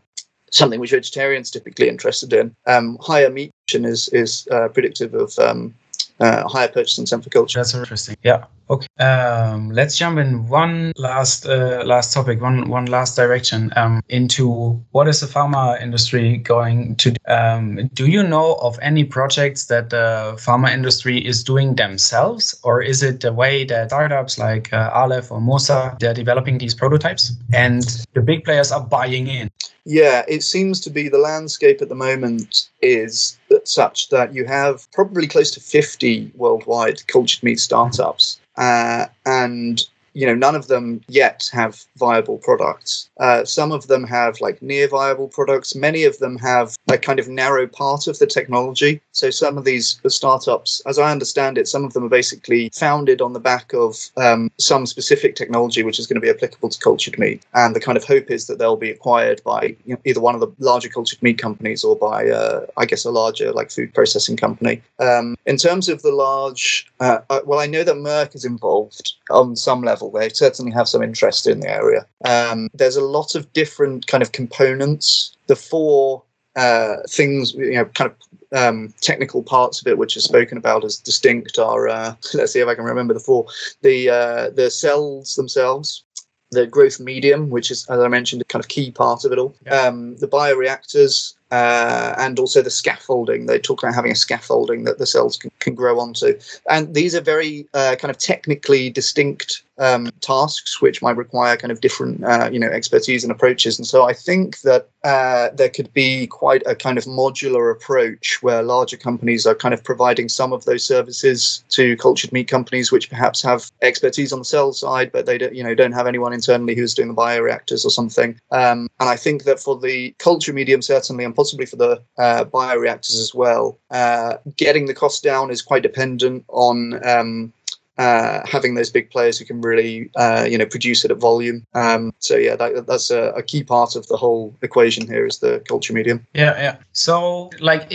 something 0.50 0.80
which 0.80 0.90
vegetarians 0.90 1.50
typically 1.50 1.88
interested 1.88 2.32
in. 2.32 2.54
Um, 2.66 2.98
higher 3.00 3.30
meat 3.30 3.52
is 3.72 4.08
is 4.08 4.48
uh, 4.50 4.68
predictive 4.68 5.14
of 5.14 5.38
um, 5.38 5.74
uh, 6.20 6.48
higher 6.48 6.68
purchase 6.68 6.98
intent 6.98 7.24
for 7.24 7.30
culture. 7.30 7.58
That's 7.58 7.74
interesting. 7.74 8.16
Yeah. 8.22 8.44
Okay. 8.70 8.86
Um, 8.98 9.70
let's 9.70 9.96
jump 9.96 10.18
in 10.18 10.46
one 10.46 10.92
last 10.98 11.46
uh, 11.46 11.82
last 11.86 12.12
topic, 12.12 12.42
one 12.42 12.68
one 12.68 12.84
last 12.86 13.16
direction 13.16 13.72
um, 13.76 14.02
into 14.10 14.78
what 14.90 15.08
is 15.08 15.20
the 15.20 15.26
pharma 15.26 15.80
industry 15.80 16.36
going 16.36 16.96
to? 16.96 17.12
Do? 17.12 17.16
Um, 17.32 17.88
do 17.94 18.06
you 18.06 18.22
know 18.22 18.56
of 18.56 18.78
any 18.82 19.04
projects 19.04 19.66
that 19.66 19.88
the 19.88 20.34
pharma 20.36 20.70
industry 20.70 21.24
is 21.24 21.42
doing 21.42 21.76
themselves, 21.76 22.58
or 22.62 22.82
is 22.82 23.02
it 23.02 23.20
the 23.20 23.32
way 23.32 23.64
that 23.64 23.88
startups 23.88 24.38
like 24.38 24.70
uh, 24.72 24.90
Aleph 24.92 25.32
or 25.32 25.40
Mosa 25.40 25.98
they're 25.98 26.12
developing 26.12 26.58
these 26.58 26.74
prototypes 26.74 27.32
and 27.54 28.04
the 28.12 28.20
big 28.20 28.44
players 28.44 28.70
are 28.70 28.84
buying 28.84 29.28
in? 29.28 29.50
Yeah, 29.86 30.24
it 30.28 30.42
seems 30.42 30.80
to 30.80 30.90
be 30.90 31.08
the 31.08 31.16
landscape 31.16 31.80
at 31.80 31.88
the 31.88 31.94
moment 31.94 32.68
is 32.82 33.37
such 33.64 34.08
that 34.08 34.34
you 34.34 34.44
have 34.44 34.90
probably 34.92 35.26
close 35.26 35.50
to 35.52 35.60
50 35.60 36.32
worldwide 36.34 37.06
cultured 37.06 37.42
meat 37.42 37.60
startups. 37.60 38.40
Uh, 38.56 39.06
and 39.26 39.86
you 40.18 40.26
know 40.26 40.34
none 40.34 40.56
of 40.56 40.66
them 40.66 41.00
yet 41.08 41.48
have 41.52 41.84
viable 41.96 42.38
products. 42.38 43.08
Uh, 43.20 43.44
some 43.44 43.70
of 43.70 43.86
them 43.86 44.04
have 44.04 44.40
like 44.40 44.60
near 44.60 44.88
viable 44.88 45.28
products. 45.28 45.76
Many 45.76 46.02
of 46.04 46.18
them 46.18 46.36
have 46.38 46.76
a 46.88 46.98
kind 46.98 47.20
of 47.20 47.28
narrow 47.28 47.66
part 47.68 48.08
of 48.08 48.18
the 48.18 48.26
technology. 48.26 49.00
So 49.12 49.30
some 49.30 49.56
of 49.56 49.64
these 49.64 50.00
startups 50.08 50.82
as 50.86 50.98
i 50.98 51.10
understand 51.10 51.58
it 51.58 51.68
some 51.68 51.84
of 51.84 51.92
them 51.92 52.04
are 52.04 52.08
basically 52.08 52.70
founded 52.74 53.20
on 53.20 53.32
the 53.32 53.40
back 53.40 53.72
of 53.72 53.96
um, 54.16 54.50
some 54.58 54.86
specific 54.86 55.36
technology 55.36 55.82
which 55.82 55.98
is 55.98 56.06
going 56.06 56.20
to 56.20 56.20
be 56.20 56.30
applicable 56.30 56.68
to 56.68 56.78
cultured 56.78 57.18
meat. 57.18 57.44
And 57.54 57.76
the 57.76 57.80
kind 57.80 57.96
of 57.96 58.04
hope 58.04 58.30
is 58.30 58.46
that 58.46 58.58
they'll 58.58 58.76
be 58.76 58.90
acquired 58.90 59.40
by 59.44 59.76
you 59.84 59.94
know, 59.94 60.00
either 60.04 60.20
one 60.20 60.34
of 60.34 60.40
the 60.40 60.52
larger 60.58 60.88
cultured 60.88 61.22
meat 61.22 61.38
companies 61.38 61.84
or 61.84 61.94
by 61.94 62.28
uh, 62.28 62.66
i 62.76 62.84
guess 62.86 63.04
a 63.04 63.10
larger 63.10 63.52
like 63.52 63.70
food 63.70 63.94
processing 63.94 64.36
company. 64.36 64.82
Um, 64.98 65.36
in 65.46 65.56
terms 65.56 65.88
of 65.88 66.02
the 66.02 66.12
large 66.12 66.87
uh, 67.00 67.18
uh 67.30 67.40
well 67.44 67.60
i 67.60 67.66
know 67.66 67.84
that 67.84 67.96
merck 67.96 68.34
is 68.34 68.44
involved 68.44 69.14
on 69.30 69.56
some 69.56 69.82
level 69.82 70.10
they 70.10 70.28
certainly 70.28 70.72
have 70.72 70.88
some 70.88 71.02
interest 71.02 71.46
in 71.46 71.60
the 71.60 71.70
area. 71.70 72.06
Um, 72.24 72.68
there's 72.74 72.96
a 72.96 73.04
lot 73.04 73.34
of 73.34 73.52
different 73.52 74.06
kind 74.06 74.22
of 74.22 74.32
components. 74.32 75.36
The 75.46 75.56
four 75.56 76.22
uh, 76.56 76.96
things, 77.08 77.54
you 77.54 77.74
know, 77.74 77.84
kind 77.86 78.10
of 78.10 78.16
um, 78.58 78.94
technical 79.00 79.42
parts 79.42 79.80
of 79.80 79.86
it, 79.86 79.98
which 79.98 80.16
are 80.16 80.20
spoken 80.20 80.58
about 80.58 80.84
as 80.84 80.96
distinct, 80.96 81.58
are 81.58 81.88
uh, 81.88 82.14
let's 82.34 82.52
see 82.52 82.60
if 82.60 82.68
I 82.68 82.74
can 82.74 82.84
remember 82.84 83.14
the 83.14 83.20
four. 83.20 83.46
The 83.82 84.10
uh, 84.10 84.50
the 84.50 84.70
cells 84.70 85.36
themselves, 85.36 86.04
the 86.50 86.66
growth 86.66 87.00
medium, 87.00 87.50
which 87.50 87.70
is, 87.70 87.86
as 87.88 88.00
I 88.00 88.08
mentioned, 88.08 88.42
a 88.42 88.46
kind 88.46 88.64
of 88.64 88.68
key 88.68 88.90
part 88.90 89.24
of 89.24 89.32
it 89.32 89.38
all. 89.38 89.54
Yeah. 89.66 89.82
Um, 89.82 90.16
the 90.16 90.28
bioreactors, 90.28 91.34
uh, 91.50 92.14
and 92.18 92.38
also 92.38 92.62
the 92.62 92.70
scaffolding. 92.70 93.46
They 93.46 93.58
talk 93.58 93.82
about 93.82 93.94
having 93.94 94.12
a 94.12 94.16
scaffolding 94.16 94.84
that 94.84 94.98
the 94.98 95.06
cells 95.06 95.36
can, 95.36 95.50
can 95.60 95.74
grow 95.74 95.98
onto. 95.98 96.38
And 96.68 96.94
these 96.94 97.14
are 97.14 97.20
very 97.20 97.66
uh, 97.74 97.96
kind 97.98 98.10
of 98.10 98.18
technically 98.18 98.90
distinct 98.90 99.62
um, 99.78 100.10
tasks, 100.20 100.80
which 100.80 101.02
might 101.02 101.16
require 101.16 101.56
kind 101.56 101.72
of 101.72 101.80
different, 101.80 102.24
uh, 102.24 102.48
you 102.52 102.58
know, 102.58 102.68
expertise 102.68 103.22
and 103.22 103.32
approaches. 103.32 103.78
And 103.78 103.86
so 103.86 104.04
I 104.04 104.12
think 104.12 104.60
that 104.60 104.88
uh, 105.04 105.50
there 105.54 105.68
could 105.68 105.92
be 105.92 106.26
quite 106.26 106.62
a 106.66 106.74
kind 106.74 106.98
of 106.98 107.04
modular 107.04 107.70
approach 107.70 108.42
where 108.42 108.62
larger 108.62 108.96
companies 108.96 109.46
are 109.46 109.54
kind 109.54 109.72
of 109.72 109.82
providing 109.84 110.28
some 110.28 110.52
of 110.52 110.64
those 110.64 110.84
services 110.84 111.64
to 111.70 111.96
cultured 111.96 112.32
meat 112.32 112.48
companies, 112.48 112.90
which 112.90 113.08
perhaps 113.08 113.42
have 113.42 113.70
expertise 113.82 114.32
on 114.32 114.40
the 114.40 114.44
cell 114.44 114.72
side, 114.72 115.12
but 115.12 115.26
they 115.26 115.38
don't, 115.38 115.54
you 115.54 115.62
know, 115.62 115.74
don't 115.74 115.92
have 115.92 116.06
anyone 116.06 116.32
internally 116.32 116.74
who's 116.74 116.94
doing 116.94 117.08
the 117.08 117.14
bioreactors 117.14 117.84
or 117.84 117.90
something. 117.90 118.38
Um, 118.50 118.88
and 119.00 119.08
I 119.08 119.16
think 119.16 119.44
that 119.44 119.60
for 119.60 119.78
the 119.78 120.14
culture 120.18 120.52
medium, 120.52 120.82
certainly, 120.82 121.24
and 121.24 121.34
possibly 121.34 121.66
for 121.66 121.76
the 121.76 122.02
uh, 122.18 122.44
bioreactors 122.44 123.20
as 123.20 123.32
well, 123.34 123.78
uh, 123.90 124.34
getting 124.56 124.86
the 124.86 124.94
cost 124.94 125.22
down 125.22 125.50
is 125.50 125.62
quite 125.62 125.82
dependent 125.82 126.44
on 126.48 127.00
um, 127.06 127.52
uh, 127.98 128.46
having 128.46 128.74
those 128.74 128.90
big 128.90 129.10
players 129.10 129.38
who 129.38 129.44
can 129.44 129.60
really 129.60 130.10
uh, 130.16 130.46
you 130.48 130.56
know 130.56 130.66
produce 130.66 131.04
it 131.04 131.10
at 131.10 131.18
volume. 131.18 131.66
Um, 131.74 132.12
so 132.18 132.36
yeah, 132.36 132.56
that, 132.56 132.86
that's 132.86 133.10
a, 133.10 133.32
a, 133.36 133.42
key 133.42 133.64
part 133.64 133.96
of 133.96 134.06
the 134.06 134.16
whole 134.16 134.56
equation 134.62 135.06
here 135.06 135.26
is 135.26 135.38
the 135.38 135.62
culture 135.68 135.92
medium. 135.92 136.26
Yeah, 136.34 136.56
yeah. 136.60 136.76
So 136.92 137.50
like 137.60 137.86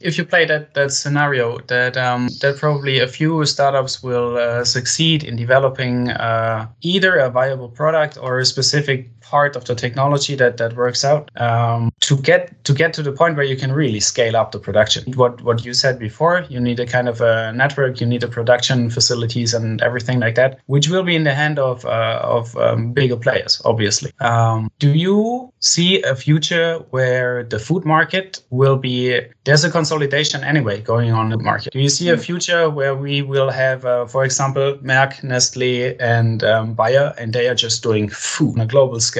if 0.00 0.16
you 0.16 0.24
play 0.24 0.44
that 0.46 0.74
that 0.74 0.92
scenario, 0.92 1.58
that 1.66 1.96
um, 1.96 2.28
that 2.40 2.58
probably 2.58 3.00
a 3.00 3.08
few 3.08 3.44
startups 3.44 4.02
will 4.02 4.36
uh, 4.36 4.64
succeed 4.64 5.24
in 5.24 5.36
developing 5.36 6.10
uh, 6.10 6.68
either 6.82 7.16
a 7.16 7.30
viable 7.30 7.68
product 7.68 8.18
or 8.20 8.38
a 8.38 8.46
specific 8.46 9.10
part 9.30 9.56
of 9.56 9.64
the 9.64 9.74
technology 9.74 10.34
that 10.34 10.56
that 10.56 10.74
works 10.74 11.04
out 11.04 11.30
um, 11.40 11.92
to 12.00 12.16
get 12.16 12.42
to 12.64 12.72
get 12.74 12.92
to 12.94 13.02
the 13.02 13.12
point 13.12 13.36
where 13.36 13.46
you 13.52 13.56
can 13.56 13.72
really 13.72 14.00
scale 14.00 14.36
up 14.36 14.50
the 14.52 14.58
production. 14.58 15.12
What 15.12 15.42
what 15.42 15.64
you 15.64 15.74
said 15.74 15.98
before, 15.98 16.44
you 16.48 16.60
need 16.60 16.80
a 16.80 16.86
kind 16.86 17.08
of 17.08 17.20
a 17.20 17.52
network, 17.52 18.00
you 18.00 18.06
need 18.06 18.24
a 18.24 18.28
production 18.28 18.90
facilities 18.90 19.54
and 19.54 19.80
everything 19.82 20.18
like 20.20 20.34
that, 20.34 20.58
which 20.66 20.88
will 20.88 21.04
be 21.04 21.14
in 21.14 21.24
the 21.24 21.34
hand 21.34 21.58
of 21.58 21.84
uh, 21.84 22.20
of 22.22 22.56
um, 22.56 22.92
bigger 22.92 23.16
players, 23.16 23.62
obviously. 23.64 24.12
Um, 24.20 24.70
do 24.78 24.90
you 24.92 25.52
see 25.60 26.02
a 26.02 26.14
future 26.16 26.78
where 26.90 27.44
the 27.44 27.58
food 27.58 27.84
market 27.84 28.42
will 28.50 28.76
be 28.76 29.20
there's 29.44 29.64
a 29.64 29.70
consolidation 29.70 30.44
anyway 30.44 30.80
going 30.80 31.12
on 31.12 31.32
in 31.32 31.38
the 31.38 31.44
market? 31.44 31.72
Do 31.72 31.80
you 31.80 31.88
see 31.88 32.08
a 32.08 32.16
hmm. 32.16 32.22
future 32.22 32.70
where 32.70 32.94
we 32.94 33.22
will 33.22 33.50
have, 33.50 33.84
uh, 33.84 34.06
for 34.06 34.24
example, 34.24 34.78
Merck, 34.82 35.22
Nestle, 35.22 35.96
and 35.98 36.44
um, 36.44 36.74
Bayer, 36.74 37.14
and 37.18 37.32
they 37.32 37.48
are 37.48 37.54
just 37.54 37.82
doing 37.82 38.08
food 38.08 38.54
on 38.54 38.60
a 38.60 38.66
global 38.66 39.00
scale? 39.00 39.19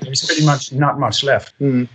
There's 0.00 0.24
pretty 0.24 0.44
much 0.44 0.72
not 0.72 0.98
much 0.98 1.24
left. 1.24 1.58
Mm. 1.60 1.88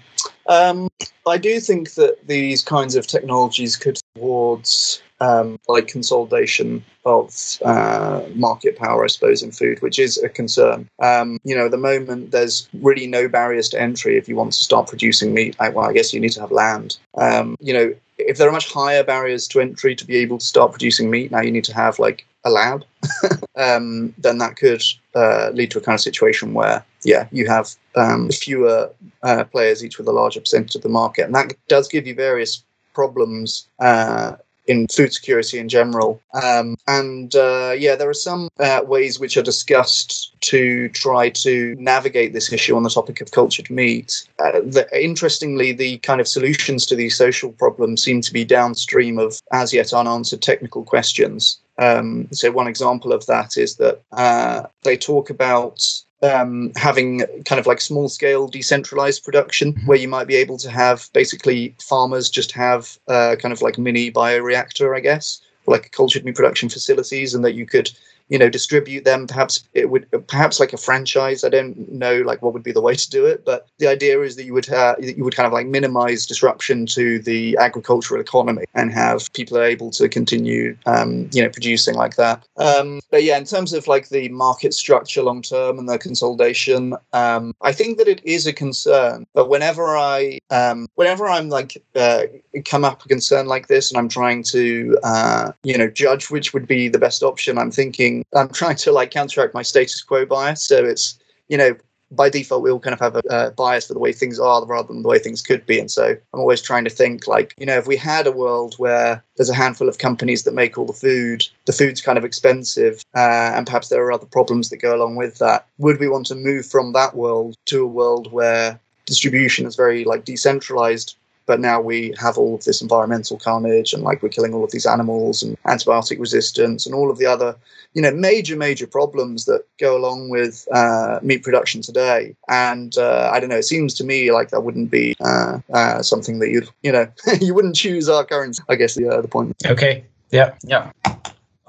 Um, 0.47 0.89
I 1.27 1.37
do 1.37 1.59
think 1.59 1.93
that 1.93 2.27
these 2.27 2.63
kinds 2.63 2.95
of 2.95 3.07
technologies 3.07 3.75
could 3.75 3.99
towards 4.15 5.01
um, 5.21 5.59
like 5.67 5.87
consolidation 5.87 6.83
of 7.05 7.59
uh, 7.63 8.23
market 8.35 8.77
power, 8.77 9.03
I 9.03 9.07
suppose, 9.07 9.43
in 9.43 9.51
food, 9.51 9.81
which 9.81 9.99
is 9.99 10.17
a 10.23 10.29
concern. 10.29 10.89
Um, 11.01 11.39
you 11.43 11.55
know, 11.55 11.65
at 11.65 11.71
the 11.71 11.77
moment, 11.77 12.31
there's 12.31 12.67
really 12.73 13.07
no 13.07 13.27
barriers 13.27 13.69
to 13.69 13.81
entry 13.81 14.17
if 14.17 14.27
you 14.27 14.35
want 14.35 14.53
to 14.53 14.57
start 14.57 14.87
producing 14.87 15.33
meat. 15.33 15.55
Well, 15.59 15.79
I 15.79 15.93
guess 15.93 16.13
you 16.13 16.19
need 16.19 16.31
to 16.33 16.41
have 16.41 16.51
land. 16.51 16.97
Um, 17.17 17.57
you 17.59 17.73
know, 17.73 17.93
if 18.17 18.37
there 18.37 18.47
are 18.47 18.53
much 18.53 18.71
higher 18.71 19.03
barriers 19.03 19.47
to 19.49 19.59
entry 19.59 19.95
to 19.95 20.05
be 20.05 20.17
able 20.17 20.37
to 20.37 20.45
start 20.45 20.71
producing 20.71 21.09
meat, 21.09 21.31
now 21.31 21.41
you 21.41 21.51
need 21.51 21.63
to 21.65 21.73
have 21.73 21.99
like 21.99 22.25
a 22.45 22.49
lab. 22.49 22.83
um, 23.55 24.13
then 24.17 24.37
that 24.37 24.55
could 24.55 24.83
uh, 25.15 25.49
lead 25.53 25.71
to 25.71 25.79
a 25.79 25.81
kind 25.81 25.95
of 25.95 26.01
situation 26.01 26.53
where, 26.53 26.85
yeah, 27.03 27.27
you 27.31 27.47
have 27.47 27.69
um, 27.95 28.29
fewer 28.29 28.91
uh, 29.23 29.43
players, 29.45 29.83
each 29.83 29.97
with 29.97 30.07
a 30.07 30.11
larger 30.11 30.39
percentage 30.39 30.75
of 30.75 30.81
the 30.81 30.89
market, 30.89 31.25
and 31.25 31.35
that 31.35 31.53
does 31.67 31.87
give 31.87 32.07
you 32.07 32.15
various 32.15 32.63
problems 32.93 33.67
uh, 33.79 34.35
in 34.69 34.87
food 34.87 35.11
security 35.11 35.57
in 35.57 35.67
general. 35.67 36.21
Um, 36.43 36.77
and 36.87 37.35
uh, 37.35 37.73
yeah, 37.77 37.95
there 37.95 38.09
are 38.09 38.13
some 38.13 38.49
uh, 38.59 38.81
ways 38.85 39.19
which 39.19 39.35
are 39.35 39.41
discussed 39.41 40.39
to 40.41 40.89
try 40.89 41.29
to 41.29 41.75
navigate 41.79 42.33
this 42.33 42.53
issue 42.53 42.75
on 42.75 42.83
the 42.83 42.89
topic 42.89 43.19
of 43.19 43.31
cultured 43.31 43.69
meat. 43.71 44.27
Uh, 44.37 44.59
the, 44.61 44.87
interestingly, 44.93 45.71
the 45.71 45.97
kind 45.99 46.21
of 46.21 46.27
solutions 46.27 46.85
to 46.85 46.95
these 46.95 47.17
social 47.17 47.51
problems 47.53 48.03
seem 48.03 48.21
to 48.21 48.31
be 48.31 48.45
downstream 48.45 49.17
of 49.17 49.41
as 49.51 49.73
yet 49.73 49.91
unanswered 49.91 50.43
technical 50.43 50.83
questions. 50.83 51.59
Um, 51.79 52.27
so, 52.31 52.51
one 52.51 52.67
example 52.67 53.11
of 53.11 53.25
that 53.25 53.57
is 53.57 53.77
that 53.77 54.01
uh, 54.11 54.63
they 54.83 54.97
talk 54.97 55.31
about 55.31 55.83
um, 56.21 56.71
having 56.75 57.19
kind 57.45 57.59
of 57.59 57.67
like 57.67 57.81
small 57.81 58.09
scale 58.09 58.47
decentralized 58.47 59.23
production 59.23 59.73
mm-hmm. 59.73 59.87
where 59.87 59.97
you 59.97 60.07
might 60.07 60.27
be 60.27 60.35
able 60.35 60.57
to 60.57 60.69
have 60.69 61.09
basically 61.13 61.75
farmers 61.79 62.29
just 62.29 62.51
have 62.51 62.97
uh, 63.07 63.35
kind 63.39 63.53
of 63.53 63.61
like 63.61 63.77
mini 63.77 64.11
bioreactor, 64.11 64.95
I 64.95 64.99
guess, 64.99 65.41
like 65.67 65.91
cultured 65.91 66.25
meat 66.25 66.35
production 66.35 66.69
facilities, 66.69 67.33
and 67.33 67.43
that 67.45 67.53
you 67.53 67.65
could 67.65 67.91
you 68.29 68.37
know 68.37 68.49
distribute 68.49 69.05
them. 69.05 69.27
Perhaps 69.27 69.67
it 69.73 69.89
would 69.89 70.07
perhaps 70.27 70.59
like 70.59 70.73
a 70.73 70.77
franchise. 70.77 71.43
I 71.43 71.49
don't 71.49 71.91
know 71.91 72.17
like 72.21 72.41
what 72.41 72.53
would 72.53 72.63
be 72.63 72.71
the 72.71 72.81
way 72.81 72.95
to 72.95 73.09
do 73.09 73.25
it. 73.25 73.45
But 73.45 73.67
the 73.79 73.87
idea 73.87 74.21
is 74.21 74.35
that 74.35 74.45
you 74.45 74.53
would 74.53 74.65
have 74.67 75.03
you 75.03 75.23
would 75.23 75.35
kind 75.35 75.47
of 75.47 75.53
like 75.53 75.67
minimize 75.67 76.25
disruption 76.25 76.85
to 76.87 77.19
the 77.19 77.57
agricultural 77.57 78.21
economy 78.21 78.63
and 78.73 78.91
have 78.91 79.31
people 79.33 79.59
able 79.61 79.91
to 79.91 80.07
continue 80.07 80.77
um, 80.85 81.29
you 81.33 81.43
know 81.43 81.49
producing 81.49 81.95
like 81.95 82.15
that. 82.15 82.45
Um, 82.57 83.01
but 83.11 83.23
yeah 83.23 83.37
in 83.37 83.45
terms 83.45 83.73
of 83.73 83.87
like 83.87 84.09
the 84.09 84.29
market 84.29 84.73
structure 84.73 85.23
long 85.23 85.41
term 85.41 85.79
and 85.79 85.89
the 85.89 85.97
consolidation 85.97 86.95
um, 87.13 87.53
i 87.61 87.71
think 87.71 87.97
that 87.97 88.07
it 88.07 88.23
is 88.23 88.45
a 88.45 88.53
concern. 88.53 89.25
But 89.33 89.49
whenever 89.49 89.97
i 89.97 90.39
um, 90.49 90.87
whenever 90.95 91.27
i'm 91.27 91.49
like 91.49 91.81
uh, 91.95 92.23
come 92.65 92.85
up 92.85 93.03
a 93.05 93.07
concern 93.07 93.47
like 93.47 93.67
this 93.67 93.89
and 93.89 93.97
i'm 93.97 94.09
trying 94.09 94.43
to 94.43 94.97
uh, 95.03 95.51
you 95.63 95.77
know 95.77 95.87
judge 95.87 96.29
which 96.29 96.53
would 96.53 96.67
be 96.67 96.87
the 96.87 96.99
best 96.99 97.23
option 97.23 97.57
i'm 97.57 97.71
thinking 97.71 98.18
I'm 98.35 98.49
trying 98.49 98.75
to 98.77 98.91
like 98.91 99.11
counteract 99.11 99.53
my 99.53 99.61
status 99.61 100.01
quo 100.01 100.25
bias. 100.25 100.63
So 100.63 100.83
it's 100.83 101.19
you 101.47 101.57
know 101.57 101.75
by 102.11 102.29
default 102.29 102.63
we 102.63 102.71
all 102.71 102.79
kind 102.79 102.93
of 102.93 102.99
have 102.99 103.15
a 103.15 103.27
uh, 103.31 103.49
bias 103.51 103.87
for 103.87 103.93
the 103.93 103.99
way 103.99 104.11
things 104.11 104.39
are 104.39 104.65
rather 104.65 104.87
than 104.87 105.01
the 105.03 105.07
way 105.07 105.19
things 105.19 105.41
could 105.41 105.65
be 105.65 105.79
and 105.79 105.91
so 105.91 106.15
i'm 106.33 106.39
always 106.39 106.61
trying 106.61 106.83
to 106.83 106.89
think 106.89 107.27
like 107.27 107.53
you 107.57 107.65
know 107.65 107.77
if 107.77 107.87
we 107.87 107.95
had 107.95 108.25
a 108.25 108.31
world 108.31 108.75
where 108.77 109.23
there's 109.37 109.49
a 109.49 109.55
handful 109.55 109.87
of 109.87 109.97
companies 109.97 110.43
that 110.43 110.53
make 110.53 110.77
all 110.77 110.85
the 110.85 110.93
food 110.93 111.45
the 111.65 111.73
food's 111.73 112.01
kind 112.01 112.17
of 112.17 112.25
expensive 112.25 113.03
uh, 113.15 113.51
and 113.53 113.65
perhaps 113.65 113.89
there 113.89 114.03
are 114.03 114.11
other 114.11 114.25
problems 114.25 114.69
that 114.69 114.77
go 114.77 114.95
along 114.95 115.15
with 115.15 115.37
that 115.37 115.67
would 115.77 115.99
we 115.99 116.09
want 116.09 116.25
to 116.25 116.35
move 116.35 116.65
from 116.65 116.93
that 116.93 117.15
world 117.15 117.55
to 117.65 117.83
a 117.83 117.87
world 117.87 118.31
where 118.31 118.79
distribution 119.05 119.65
is 119.65 119.75
very 119.75 120.03
like 120.03 120.25
decentralized 120.25 121.15
but 121.49 121.59
now 121.59 121.81
we 121.81 122.13
have 122.19 122.37
all 122.37 122.53
of 122.53 122.63
this 122.63 122.79
environmental 122.79 123.35
carnage 123.39 123.91
and 123.91 124.03
like 124.03 124.21
we're 124.21 124.29
killing 124.29 124.53
all 124.53 124.63
of 124.63 124.69
these 124.69 124.85
animals 124.85 125.41
and 125.41 125.57
antibiotic 125.63 126.19
resistance 126.19 126.85
and 126.85 126.93
all 126.93 127.09
of 127.09 127.17
the 127.17 127.25
other 127.25 127.55
you 127.95 128.03
know 128.03 128.11
major 128.11 128.55
major 128.55 128.85
problems 128.85 129.45
that 129.45 129.63
go 129.79 129.97
along 129.97 130.29
with 130.29 130.67
uh, 130.71 131.19
meat 131.23 131.41
production 131.41 131.81
today. 131.81 132.35
And 132.47 132.95
uh, 132.99 133.31
i 133.33 133.39
don't 133.39 133.49
know 133.49 133.57
it 133.57 133.71
seems 133.73 133.95
to 133.95 134.03
me 134.03 134.31
like 134.31 134.49
that 134.51 134.61
wouldn't 134.61 134.91
be 134.91 135.15
uh, 135.21 135.57
uh 135.73 136.03
something 136.03 136.37
that 136.37 136.49
you'd 136.49 136.69
you 136.83 136.91
know 136.91 137.07
you 137.41 137.55
wouldn't 137.55 137.75
choose 137.75 138.07
our 138.07 138.23
currency. 138.23 138.61
I 138.69 138.75
guess 138.75 138.93
the, 138.93 139.09
uh, 139.09 139.21
the 139.21 139.27
point. 139.27 139.55
Okay. 139.65 140.05
Yeah. 140.29 140.53
Yeah 140.63 140.91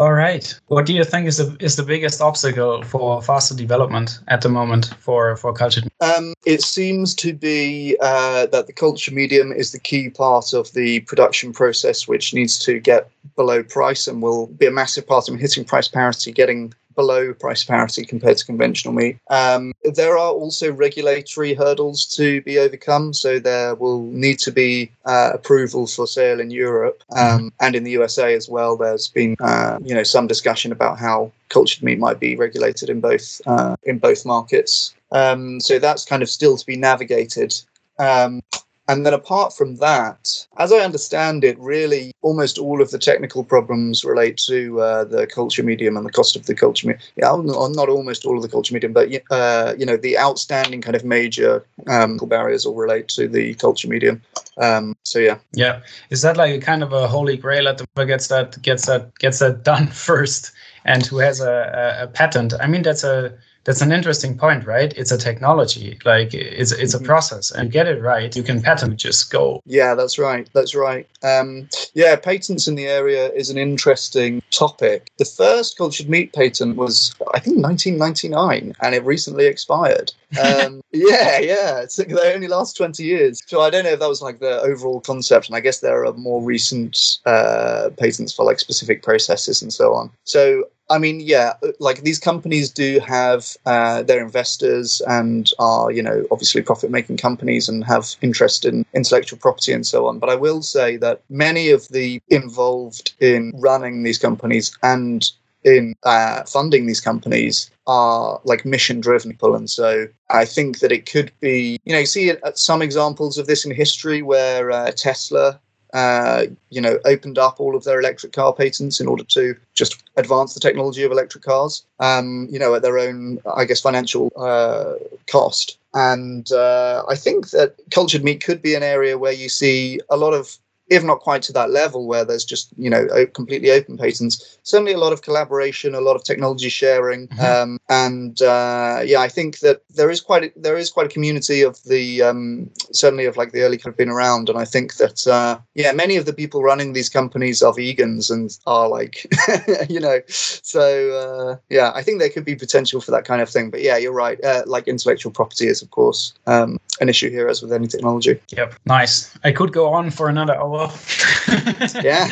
all 0.01 0.15
right. 0.15 0.59
What 0.69 0.87
do 0.87 0.95
you 0.95 1.05
think 1.05 1.29
is 1.29 1.37
the 1.37 1.55
is 1.61 1.77
the 1.77 1.83
biggest 1.83 2.23
obstacle 2.23 2.83
for 2.85 3.21
faster 3.21 3.55
development 3.55 4.19
at 4.29 4.41
the 4.41 4.49
moment 4.49 4.95
for 4.99 5.37
for 5.37 5.53
culture? 5.53 5.83
Um, 6.01 6.33
it 6.47 6.63
seems 6.63 7.15
to 7.17 7.35
be 7.35 7.99
uh, 8.01 8.47
that 8.47 8.67
the 8.67 8.73
culture 8.73 9.13
medium 9.13 9.53
is 9.53 9.73
the 9.73 9.79
key 9.79 10.09
part 10.09 10.55
of 10.55 10.73
the 10.73 11.01
production 11.01 11.53
process, 11.53 12.09
which 12.09 12.33
needs 12.33 12.59
to 12.61 12.81
get 12.81 13.11
below 13.37 13.63
price 13.63 14.07
and 14.07 14.23
will 14.23 14.47
be 14.47 14.65
a 14.65 14.71
massive 14.71 15.07
part 15.07 15.29
of 15.29 15.39
hitting 15.39 15.67
price 15.67 15.87
parity, 15.87 16.33
getting 16.33 16.73
below 17.01 17.33
price 17.33 17.65
parity 17.65 18.05
compared 18.05 18.37
to 18.37 18.45
conventional 18.45 18.93
meat. 18.93 19.17
Um, 19.31 19.73
there 19.95 20.19
are 20.19 20.33
also 20.43 20.71
regulatory 20.71 21.55
hurdles 21.55 22.05
to 22.17 22.43
be 22.43 22.59
overcome, 22.59 23.15
so 23.15 23.39
there 23.39 23.75
will 23.75 24.03
need 24.03 24.39
to 24.41 24.53
be 24.53 24.91
uh, 25.07 25.31
approval 25.33 25.87
for 25.87 26.07
sale 26.07 26.41
in 26.41 26.51
Europe 26.51 27.03
um, 27.17 27.27
mm-hmm. 27.27 27.49
and 27.61 27.75
in 27.75 27.85
the 27.85 27.93
USA 27.93 28.35
as 28.35 28.51
well. 28.51 28.77
There's 28.77 29.09
been 29.09 29.35
uh, 29.41 29.79
you 29.83 29.95
know 29.95 30.03
some 30.03 30.27
discussion 30.27 30.73
about 30.73 30.99
how 30.99 31.33
cultured 31.49 31.83
meat 31.83 31.99
might 31.99 32.21
be 32.21 32.37
regulated 32.37 32.91
in 32.91 33.01
both 33.01 33.41
uh, 33.47 33.77
in 33.85 33.99
both 33.99 34.27
markets. 34.27 34.95
Um, 35.11 35.59
so 35.59 35.79
that's 35.79 36.05
kind 36.05 36.23
of 36.23 36.29
still 36.29 36.59
to 36.59 36.67
be 36.67 36.77
navigated. 36.77 37.55
Um, 37.99 38.43
and 38.91 39.07
then 39.07 39.15
apart 39.15 39.57
from 39.57 39.77
that, 39.77 40.47
as 40.59 40.73
I 40.73 40.79
understand 40.79 41.45
it, 41.45 41.57
really 41.61 42.13
almost 42.23 42.59
all 42.59 42.83
of 42.83 42.91
the 42.91 42.99
technical 42.99 43.45
problems 43.45 44.05
relate 44.05 44.37
to 44.49 44.81
uh, 44.81 45.05
the 45.05 45.29
culture 45.29 45.63
medium 45.63 45.97
and 45.97 46.05
the 46.05 46.11
cost 46.11 46.35
of 46.35 46.47
the 46.47 46.57
culture 46.57 46.89
medium. 46.89 47.03
Yeah, 47.15 47.37
not 47.37 47.89
almost 47.89 48.25
all 48.25 48.37
of 48.37 48.43
the 48.43 48.49
culture 48.49 48.75
medium, 48.75 48.93
but 48.93 49.09
uh, 49.31 49.75
you 49.79 49.87
know 49.87 49.97
the 49.97 50.19
outstanding 50.19 50.83
kind 50.83 50.97
of 50.97 51.05
major 51.05 51.65
um, 51.87 52.17
barriers 52.17 52.67
all 52.67 52.75
relate 52.75 53.07
to 53.11 53.29
the 53.29 53.55
culture 53.55 53.87
medium. 53.87 54.21
Um, 54.59 54.97
so 55.05 55.21
yeah, 55.21 55.39
yeah, 55.53 55.83
is 56.11 56.23
that 56.23 56.37
like 56.37 56.53
a 56.53 56.61
kind 56.61 56.83
of 56.83 56.93
a 56.93 57.07
holy 57.07 57.37
grail 57.37 57.69
at 57.69 57.79
the 57.79 58.05
gets 58.05 58.27
that 58.27 58.61
gets 58.61 58.87
that 58.87 59.17
gets 59.19 59.39
that 59.39 59.63
done 59.63 59.87
first, 60.09 60.51
and 60.85 61.07
who 61.07 61.19
has 61.19 61.41
a, 61.41 61.53
a, 62.01 62.05
a 62.05 62.07
patent? 62.09 62.55
I 62.61 62.67
mean, 62.67 62.83
that's 62.83 63.05
a 63.05 63.39
that's 63.65 63.83
an 63.83 63.93
interesting 63.93 64.37
point, 64.39 64.67
right? 64.67 64.93
It's 64.97 65.13
a 65.13 65.19
technology, 65.19 65.99
like 66.05 66.33
it's 66.33 66.73
it's 66.73 66.95
a 66.95 66.97
mm-hmm. 66.97 67.07
process, 67.07 67.51
and 67.51 67.71
get 67.71 67.87
it 67.87 68.01
right, 68.01 68.35
you 68.35 68.43
can 68.43 68.63
patent 68.63 68.97
just 68.97 69.31
go. 69.31 69.61
Yeah, 69.67 69.95
that's 69.95 70.19
right. 70.19 70.49
That's 70.55 70.75
right. 70.75 71.09
Um, 71.23 71.69
yeah, 71.95 72.17
patents 72.17 72.69
in 72.69 72.75
the 72.75 72.87
area 72.87 73.31
is 73.33 73.51
an 73.51 73.59
interesting 73.59 74.43
topic. 74.51 75.11
The 75.19 75.25
first 75.25 75.77
cultured 75.77 76.09
meat 76.09 76.33
patent 76.33 76.77
was, 76.77 77.15
I 77.35 77.41
think, 77.41 77.59
1999, 77.59 78.75
and 78.81 78.95
it 78.95 79.05
recently 79.05 79.47
expired. 79.47 80.13
Um, 80.43 80.81
yeah, 80.93 81.39
yeah, 81.39 81.81
it's, 81.81 81.97
they 81.97 82.35
only 82.35 82.49
last 82.49 82.77
20 82.77 83.03
years. 83.03 83.41
So 83.47 83.61
I 83.61 83.71
don't 83.71 83.85
know 83.85 83.91
if 83.91 84.01
that 84.01 84.09
was 84.09 84.23
like 84.23 84.41
the 84.41 84.61
overall 84.61 85.01
concept, 85.01 85.49
and 85.49 85.57
I 85.57 85.61
guess 85.61 85.81
there 85.81 86.05
are 86.05 86.13
more 86.15 86.43
recent 86.43 87.19
uh, 87.27 87.91
patents 87.99 88.33
for 88.33 88.45
like 88.45 88.59
specific 88.59 89.03
processes 89.03 89.61
and 89.61 89.73
so 89.73 89.95
on. 89.95 90.11
So 90.25 90.65
I 90.91 90.99
mean, 90.99 91.21
yeah, 91.21 91.55
like 91.79 92.03
these 92.03 92.19
companies 92.19 92.69
do 92.69 92.99
have 93.01 93.57
uh, 93.65 94.03
their 94.03 94.23
investors 94.23 95.01
and 95.07 95.49
are, 95.61 95.93
you 95.93 96.03
know, 96.03 96.27
obviously 96.33 96.63
profit 96.63 96.91
making 96.91 97.17
companies 97.17 97.69
and 97.69 97.85
have 97.85 98.17
interest 98.21 98.65
in 98.65 98.85
intellectual 98.93 99.39
property 99.39 99.73
and 99.73 99.87
so 99.87 100.07
on. 100.07 100.19
But 100.19 100.31
I 100.31 100.35
will 100.35 100.63
say 100.63 100.97
that 100.97 101.23
many 101.31 101.71
of 101.71 101.87
the 101.89 102.21
involved 102.29 103.15
in 103.21 103.53
running 103.55 104.03
these 104.03 104.19
companies 104.19 104.77
and 104.83 105.31
in 105.63 105.95
uh, 106.05 106.43
funding 106.45 106.87
these 106.87 107.01
companies 107.01 107.71
are 107.87 108.41
like 108.45 108.65
mission 108.65 109.01
driven 109.01 109.31
people. 109.31 109.55
And 109.55 109.69
so 109.71 110.09
I 110.31 110.45
think 110.45 110.81
that 110.81 110.91
it 110.91 111.07
could 111.07 111.31
be, 111.41 111.79
you 111.85 111.93
know, 111.93 112.01
you 112.01 112.07
see 112.07 112.33
some 112.55 112.83
examples 112.83 113.39
of 113.39 113.47
this 113.47 113.65
in 113.65 113.71
history 113.75 114.23
where 114.23 114.71
uh, 114.71 114.91
Tesla 114.93 115.61
uh, 115.93 116.47
you 116.71 116.81
know, 116.81 116.99
opened 117.05 117.39
up 117.39 117.61
all 117.61 117.77
of 117.77 117.85
their 117.85 117.99
electric 117.99 118.33
car 118.33 118.53
patents 118.53 119.01
in 119.01 119.07
order 119.07 119.25
to 119.25 119.55
just 119.75 120.03
advance 120.17 120.55
the 120.55 120.61
technology 120.61 121.03
of 121.03 121.13
electric 121.13 121.45
cars, 121.45 121.85
um, 121.99 122.47
you 122.51 122.59
know, 122.59 122.75
at 122.75 122.83
their 122.83 122.99
own, 122.99 123.39
I 123.57 123.65
guess, 123.65 123.81
financial 123.81 124.33
uh, 124.37 124.95
cost. 125.27 125.79
And 125.95 126.51
uh, 126.53 127.05
I 127.09 127.17
think 127.17 127.51
that 127.51 127.75
cultured 127.91 128.23
meat 128.23 128.45
could 128.45 128.63
be 128.63 128.75
an 128.75 128.83
area 128.83 129.19
where 129.19 129.33
you 129.33 129.49
see 129.49 130.01
a 130.09 130.17
lot 130.17 130.35
of 130.35 130.57
if 130.91 131.03
not 131.05 131.21
quite 131.21 131.43
to 131.43 131.53
that 131.53 131.71
level 131.71 132.07
where 132.07 132.25
there's 132.25 132.45
just 132.45 132.71
you 132.77 132.91
know 132.91 133.07
completely 133.33 133.71
open 133.71 133.97
patents. 133.97 134.59
Certainly 134.63 134.93
a 134.93 134.99
lot 134.99 135.13
of 135.13 135.23
collaboration 135.23 135.95
a 135.95 136.01
lot 136.01 136.17
of 136.17 136.25
technology 136.25 136.69
sharing 136.69 137.29
mm-hmm. 137.29 137.45
um, 137.45 137.79
and 137.89 138.43
uh, 138.43 139.01
yeah 139.05 139.21
i 139.21 139.29
think 139.29 139.61
that 139.61 139.83
there 139.91 140.11
is 140.11 140.21
quite 140.21 140.45
a, 140.45 140.53
there 140.57 140.77
is 140.77 140.91
quite 140.91 141.07
a 141.07 141.09
community 141.09 141.63
of 141.63 141.83
the 141.85 142.23
um, 142.23 142.71
certainly 142.93 143.27
of 143.27 143.37
like 143.37 143.53
the 143.53 143.63
early 143.63 143.77
kind 143.77 143.93
of 143.93 143.97
been 143.97 144.09
around 144.09 144.49
and 144.49 144.59
i 144.59 144.65
think 144.65 144.97
that 144.97 145.27
uh, 145.27 145.59
yeah 145.75 145.93
many 145.93 146.17
of 146.17 146.27
the 146.27 146.33
people 146.33 146.63
running 146.63 146.93
these 146.93 147.09
companies 147.09 147.63
are 147.63 147.73
vegans 147.73 148.31
and 148.31 148.59
are 148.67 148.89
like 148.89 149.27
you 149.89 150.01
know 150.01 150.21
so 150.29 150.85
uh, 151.23 151.57
yeah 151.69 151.93
i 151.95 152.03
think 152.03 152.19
there 152.19 152.31
could 152.31 152.45
be 152.45 152.57
potential 152.57 153.01
for 153.01 153.11
that 153.11 153.25
kind 153.25 153.43
of 153.43 153.49
thing. 153.49 153.71
But 153.71 153.83
yeah 153.83 153.97
you're 153.97 154.13
right 154.13 154.43
uh, 154.45 154.63
like 154.67 154.89
intellectual 154.89 155.33
property 155.33 155.67
is 155.67 155.83
of 155.83 155.91
course 155.91 156.35
um, 156.47 156.79
an 157.01 157.09
issue 157.09 157.31
here 157.31 157.49
as 157.49 157.63
with 157.63 157.73
any 157.73 157.87
technology. 157.87 158.39
Yep. 158.51 158.75
Nice. 158.85 159.37
I 159.45 159.53
could 159.53 159.73
go 159.73 159.93
on 159.93 160.11
for 160.11 160.29
another 160.29 160.57
hour 160.57 160.80
yeah. 162.03 162.29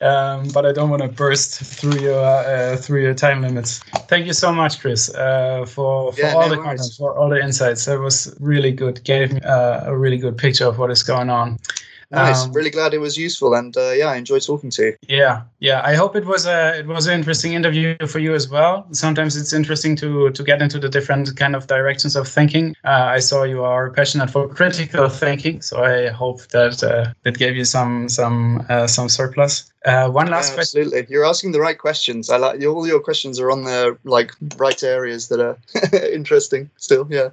um, 0.00 0.48
but 0.52 0.66
I 0.66 0.72
don't 0.72 0.90
want 0.90 1.02
to 1.02 1.08
burst 1.08 1.60
through 1.60 2.00
your 2.00 2.24
uh, 2.24 2.76
through 2.76 3.02
your 3.02 3.14
time 3.14 3.42
limits. 3.42 3.78
Thank 4.08 4.26
you 4.26 4.32
so 4.32 4.52
much, 4.52 4.80
Chris, 4.80 5.14
uh, 5.14 5.64
for, 5.66 6.12
for 6.12 6.20
yeah, 6.20 6.34
all 6.34 6.48
no 6.48 6.56
the 6.56 6.62
content, 6.62 6.92
for 6.98 7.16
all 7.16 7.28
the 7.28 7.40
insights. 7.40 7.84
That 7.86 8.00
was 8.00 8.36
really 8.40 8.72
good. 8.72 9.02
Gave 9.04 9.32
me 9.32 9.40
uh, 9.40 9.90
a 9.90 9.96
really 9.96 10.18
good 10.18 10.36
picture 10.36 10.66
of 10.66 10.78
what 10.78 10.90
is 10.90 11.02
going 11.02 11.30
on. 11.30 11.58
Nice. 12.12 12.44
Um, 12.44 12.52
really 12.52 12.70
glad 12.70 12.92
it 12.92 12.98
was 12.98 13.16
useful, 13.16 13.54
and 13.54 13.74
uh, 13.74 13.92
yeah, 13.92 14.08
I 14.08 14.16
enjoyed 14.16 14.42
talking 14.42 14.68
to 14.70 14.82
you. 14.82 14.96
Yeah, 15.08 15.42
yeah. 15.60 15.80
I 15.82 15.94
hope 15.94 16.14
it 16.14 16.26
was 16.26 16.44
a 16.44 16.78
it 16.78 16.86
was 16.86 17.06
an 17.06 17.14
interesting 17.14 17.54
interview 17.54 17.96
for 18.06 18.18
you 18.18 18.34
as 18.34 18.50
well. 18.50 18.86
Sometimes 18.92 19.34
it's 19.34 19.54
interesting 19.54 19.96
to 19.96 20.30
to 20.30 20.42
get 20.42 20.60
into 20.60 20.78
the 20.78 20.90
different 20.90 21.34
kind 21.36 21.56
of 21.56 21.66
directions 21.68 22.14
of 22.14 22.28
thinking. 22.28 22.76
Uh, 22.84 23.16
I 23.16 23.20
saw 23.20 23.44
you 23.44 23.64
are 23.64 23.90
passionate 23.90 24.30
for 24.30 24.46
critical 24.46 25.08
thinking, 25.08 25.62
so 25.62 25.82
I 25.82 26.08
hope 26.08 26.42
that 26.48 26.82
uh, 26.82 27.14
that 27.22 27.38
gave 27.38 27.56
you 27.56 27.64
some 27.64 28.10
some 28.10 28.66
uh, 28.68 28.86
some 28.86 29.08
surplus. 29.08 29.72
Uh, 29.86 30.08
one 30.10 30.28
last 30.28 30.50
yeah, 30.50 30.54
question. 30.56 30.80
Absolutely, 30.82 31.12
you're 31.12 31.24
asking 31.24 31.52
the 31.52 31.60
right 31.60 31.78
questions. 31.78 32.28
I 32.28 32.36
like 32.36 32.62
all 32.62 32.86
your 32.86 33.00
questions 33.00 33.40
are 33.40 33.50
on 33.50 33.64
the 33.64 33.96
like 34.04 34.32
right 34.56 34.82
areas 34.82 35.28
that 35.28 35.40
are 35.40 35.56
interesting. 36.12 36.68
Still, 36.76 37.06
yeah. 37.10 37.30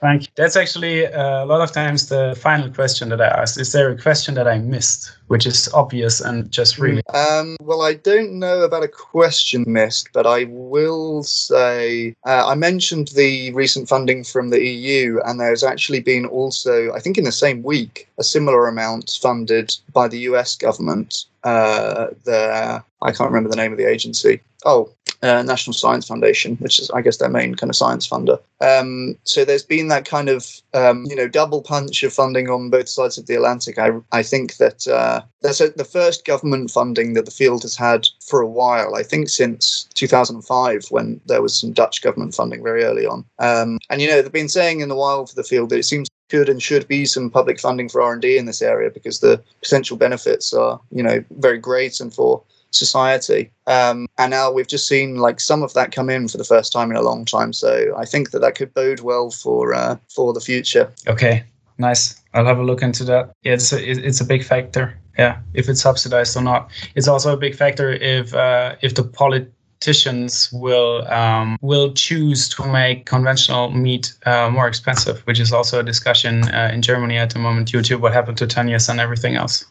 Thank 0.00 0.22
you. 0.22 0.28
That's 0.34 0.56
actually 0.56 1.06
uh, 1.06 1.44
a 1.44 1.46
lot 1.46 1.60
of 1.60 1.72
times 1.72 2.08
the 2.08 2.34
final 2.40 2.70
question 2.70 3.10
that 3.10 3.20
I 3.20 3.26
asked. 3.26 3.60
Is 3.60 3.72
there 3.72 3.90
a 3.90 3.98
question 4.00 4.34
that 4.34 4.48
I 4.48 4.58
missed, 4.58 5.12
which 5.26 5.46
is 5.46 5.68
obvious 5.74 6.20
and 6.22 6.50
just 6.50 6.78
really? 6.78 7.02
Um, 7.08 7.56
well, 7.60 7.82
I 7.82 7.94
don't 7.94 8.38
know 8.38 8.62
about 8.62 8.82
a 8.82 8.88
question 8.88 9.64
missed, 9.66 10.08
but 10.14 10.26
I 10.26 10.44
will 10.44 11.22
say 11.22 12.14
uh, 12.26 12.46
I 12.46 12.54
mentioned 12.54 13.08
the 13.08 13.52
recent 13.52 13.88
funding 13.88 14.24
from 14.24 14.48
the 14.48 14.64
EU, 14.64 15.20
and 15.26 15.38
there's 15.38 15.62
actually 15.62 16.00
been 16.00 16.24
also, 16.24 16.92
I 16.94 17.00
think, 17.00 17.18
in 17.18 17.24
the 17.24 17.32
same 17.32 17.62
week, 17.62 18.08
a 18.18 18.24
similar 18.24 18.68
amount 18.68 19.18
funded 19.20 19.76
by 19.92 20.08
the 20.08 20.20
US 20.20 20.56
government 20.56 21.26
uh, 21.44 22.08
the 22.24 22.82
I 23.02 23.12
can't 23.12 23.30
remember 23.30 23.48
the 23.48 23.56
name 23.56 23.72
of 23.72 23.78
the 23.78 23.88
agency. 23.88 24.40
Oh, 24.64 24.90
uh, 25.22 25.42
National 25.42 25.74
Science 25.74 26.06
Foundation, 26.06 26.56
which 26.56 26.78
is 26.78 26.90
I 26.90 27.02
guess 27.02 27.18
their 27.18 27.28
main 27.28 27.54
kind 27.54 27.70
of 27.70 27.76
science 27.76 28.08
funder. 28.08 28.38
Um, 28.60 29.16
so 29.24 29.44
there's 29.44 29.62
been 29.62 29.88
that 29.88 30.04
kind 30.04 30.28
of 30.28 30.46
um, 30.74 31.06
you 31.08 31.16
know 31.16 31.28
double 31.28 31.62
punch 31.62 32.02
of 32.02 32.12
funding 32.12 32.48
on 32.48 32.70
both 32.70 32.88
sides 32.88 33.18
of 33.18 33.26
the 33.26 33.34
Atlantic. 33.34 33.78
I 33.78 33.90
I 34.12 34.22
think 34.22 34.56
that 34.56 34.86
uh, 34.86 35.22
that's 35.42 35.60
a, 35.60 35.70
the 35.70 35.84
first 35.84 36.24
government 36.24 36.70
funding 36.70 37.14
that 37.14 37.24
the 37.24 37.30
field 37.30 37.62
has 37.62 37.76
had 37.76 38.06
for 38.26 38.40
a 38.40 38.48
while. 38.48 38.94
I 38.94 39.02
think 39.02 39.28
since 39.28 39.88
2005 39.94 40.86
when 40.90 41.20
there 41.26 41.42
was 41.42 41.56
some 41.56 41.72
Dutch 41.72 42.02
government 42.02 42.34
funding 42.34 42.62
very 42.62 42.84
early 42.84 43.06
on. 43.06 43.24
Um, 43.38 43.78
and 43.88 44.00
you 44.00 44.08
know 44.08 44.22
they've 44.22 44.32
been 44.32 44.48
saying 44.48 44.80
in 44.80 44.88
the 44.88 44.96
while 44.96 45.26
for 45.26 45.34
the 45.34 45.44
field 45.44 45.70
that 45.70 45.78
it 45.78 45.84
seems 45.84 46.08
could 46.30 46.48
and 46.48 46.62
should 46.62 46.86
be 46.88 47.04
some 47.04 47.28
public 47.28 47.60
funding 47.60 47.88
for 47.88 48.00
R&D 48.00 48.38
in 48.38 48.46
this 48.46 48.62
area 48.62 48.88
because 48.88 49.18
the 49.18 49.42
potential 49.62 49.96
benefits 49.96 50.54
are, 50.54 50.80
you 50.92 51.02
know, 51.02 51.22
very 51.38 51.58
great 51.58 51.98
and 51.98 52.14
for 52.14 52.40
society. 52.70 53.50
Um, 53.66 54.06
and 54.18 54.30
now 54.30 54.50
we've 54.50 54.66
just 54.66 54.86
seen 54.86 55.16
like 55.16 55.40
some 55.40 55.62
of 55.62 55.74
that 55.74 55.92
come 55.92 56.10
in 56.10 56.28
for 56.28 56.38
the 56.38 56.44
first 56.44 56.72
time 56.72 56.90
in 56.90 56.96
a 56.96 57.02
long 57.02 57.24
time. 57.24 57.52
So 57.52 57.94
I 57.96 58.04
think 58.04 58.30
that 58.30 58.40
that 58.40 58.54
could 58.54 58.72
bode 58.74 59.00
well 59.00 59.30
for 59.30 59.74
uh, 59.74 59.96
for 60.08 60.32
the 60.32 60.40
future. 60.40 60.92
Okay, 61.06 61.44
nice. 61.78 62.20
I'll 62.34 62.46
have 62.46 62.58
a 62.58 62.64
look 62.64 62.82
into 62.82 63.04
that. 63.04 63.32
Yeah, 63.42 63.54
it's 63.54 63.72
a, 63.72 63.90
it's 63.90 64.20
a 64.20 64.24
big 64.24 64.44
factor. 64.44 64.96
Yeah, 65.18 65.40
if 65.54 65.68
it's 65.68 65.82
subsidized 65.82 66.36
or 66.36 66.42
not. 66.42 66.70
It's 66.94 67.08
also 67.08 67.34
a 67.34 67.36
big 67.36 67.54
factor 67.54 67.92
if 67.92 68.32
uh, 68.34 68.76
if 68.80 68.94
the 68.94 69.04
polit 69.04 69.52
politicians 69.80 70.52
will 70.52 71.08
um, 71.08 71.56
will 71.62 71.92
choose 71.94 72.48
to 72.50 72.70
make 72.70 73.06
conventional 73.06 73.70
meat 73.70 74.12
uh, 74.26 74.50
more 74.50 74.68
expensive, 74.68 75.20
which 75.20 75.40
is 75.40 75.52
also 75.52 75.80
a 75.80 75.82
discussion 75.82 76.44
uh, 76.54 76.70
in 76.72 76.82
Germany 76.82 77.16
at 77.16 77.30
the 77.30 77.38
moment 77.38 77.68
to 77.68 77.98
what 77.98 78.12
happened 78.12 78.36
to 78.36 78.46
Tönnies 78.46 78.90
and 78.90 79.00
everything 79.00 79.36
else. 79.36 79.64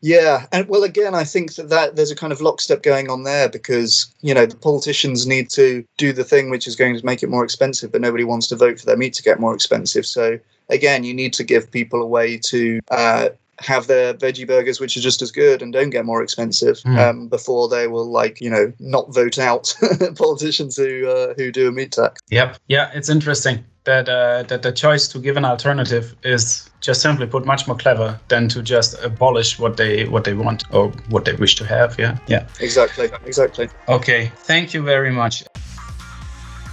Yeah, 0.00 0.46
and 0.50 0.66
well, 0.66 0.82
again, 0.82 1.14
I 1.14 1.24
think 1.24 1.56
that, 1.56 1.68
that 1.68 1.96
there's 1.96 2.10
a 2.10 2.16
kind 2.16 2.32
of 2.32 2.40
lockstep 2.40 2.82
going 2.82 3.10
on 3.10 3.24
there 3.24 3.50
because 3.50 4.14
you 4.22 4.32
know 4.32 4.46
the 4.46 4.56
politicians 4.56 5.26
need 5.26 5.50
to 5.50 5.84
do 5.98 6.14
the 6.14 6.24
thing 6.24 6.48
which 6.48 6.66
is 6.66 6.74
going 6.74 6.96
to 6.96 7.04
make 7.04 7.22
it 7.22 7.28
more 7.28 7.44
expensive, 7.44 7.92
but 7.92 8.00
nobody 8.00 8.24
wants 8.24 8.46
to 8.48 8.56
vote 8.56 8.80
for 8.80 8.86
their 8.86 8.96
meat 8.96 9.12
to 9.14 9.22
get 9.22 9.40
more 9.40 9.54
expensive. 9.54 10.06
So 10.06 10.38
again, 10.70 11.04
you 11.04 11.12
need 11.12 11.34
to 11.34 11.44
give 11.44 11.70
people 11.70 12.00
a 12.00 12.06
way 12.06 12.38
to 12.38 12.80
uh, 12.90 13.28
have 13.60 13.86
their 13.86 14.14
veggie 14.14 14.46
burgers 14.46 14.80
which 14.80 14.96
are 14.96 15.00
just 15.00 15.22
as 15.22 15.30
good 15.30 15.62
and 15.62 15.72
don't 15.72 15.90
get 15.90 16.04
more 16.04 16.22
expensive 16.22 16.76
mm. 16.78 16.98
um, 16.98 17.28
before 17.28 17.68
they 17.68 17.86
will 17.86 18.10
like 18.10 18.40
you 18.40 18.50
know 18.50 18.72
not 18.78 19.12
vote 19.12 19.38
out 19.38 19.76
politicians 20.16 20.76
who 20.76 21.06
uh, 21.08 21.34
who 21.34 21.52
do 21.52 21.68
a 21.68 21.72
meat 21.72 21.92
tax. 21.92 22.20
Yep. 22.30 22.58
Yeah, 22.68 22.90
it's 22.94 23.08
interesting 23.08 23.64
that 23.84 24.08
uh, 24.08 24.42
that 24.44 24.62
the 24.62 24.72
choice 24.72 25.08
to 25.08 25.18
give 25.18 25.36
an 25.36 25.44
alternative 25.44 26.14
is 26.22 26.68
just 26.80 27.02
simply 27.02 27.26
put 27.26 27.44
much 27.44 27.66
more 27.66 27.76
clever 27.76 28.18
than 28.28 28.48
to 28.48 28.62
just 28.62 29.02
abolish 29.02 29.58
what 29.58 29.76
they 29.76 30.06
what 30.06 30.24
they 30.24 30.34
want 30.34 30.64
or 30.72 30.88
what 31.08 31.24
they 31.24 31.34
wish 31.34 31.54
to 31.56 31.66
have. 31.66 31.98
Yeah. 31.98 32.18
Yeah. 32.26 32.46
Exactly. 32.60 33.10
Exactly. 33.26 33.68
Okay. 33.88 34.32
Thank 34.36 34.74
you 34.74 34.82
very 34.82 35.12
much. 35.12 35.44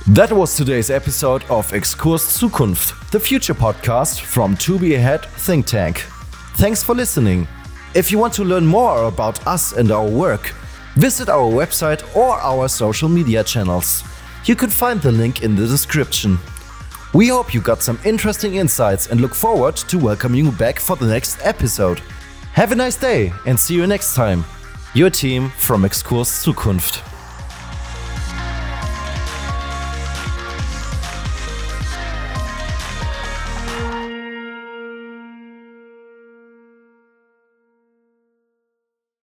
That 0.08 0.32
was 0.32 0.56
today's 0.56 0.90
episode 0.90 1.44
of 1.50 1.74
Exkurs 1.74 2.24
Zukunft, 2.40 3.12
the 3.12 3.20
future 3.20 3.54
podcast 3.54 4.22
from 4.22 4.56
To 4.58 4.80
Be 4.80 4.96
Ahead 4.96 5.26
Think 5.46 5.66
Tank. 5.66 6.17
Thanks 6.58 6.82
for 6.82 6.96
listening. 6.96 7.48
If 7.94 8.12
you 8.12 8.18
want 8.18 8.34
to 8.34 8.44
learn 8.44 8.66
more 8.66 9.04
about 9.04 9.46
us 9.46 9.74
and 9.74 9.92
our 9.92 10.08
work, 10.08 10.56
visit 10.96 11.30
our 11.30 11.48
website 11.48 12.02
or 12.16 12.32
our 12.32 12.68
social 12.68 13.08
media 13.08 13.44
channels. 13.44 14.04
You 14.46 14.56
can 14.56 14.72
find 14.72 15.00
the 15.00 15.12
link 15.12 15.44
in 15.44 15.56
the 15.56 15.68
description. 15.68 16.40
We 17.14 17.28
hope 17.28 17.54
you 17.54 17.62
got 17.62 17.84
some 17.84 18.00
interesting 18.04 18.56
insights 18.56 19.06
and 19.06 19.22
look 19.22 19.36
forward 19.36 19.76
to 19.76 20.00
welcoming 20.00 20.46
you 20.46 20.52
back 20.52 20.80
for 20.80 20.96
the 20.96 21.06
next 21.06 21.38
episode. 21.46 22.00
Have 22.54 22.72
a 22.72 22.76
nice 22.76 22.98
day 22.98 23.32
and 23.46 23.60
see 23.60 23.76
you 23.76 23.86
next 23.86 24.16
time. 24.16 24.44
Your 24.96 25.12
team 25.12 25.52
from 25.60 25.84
Exkurs 25.84 26.44
Zukunft. 26.44 27.17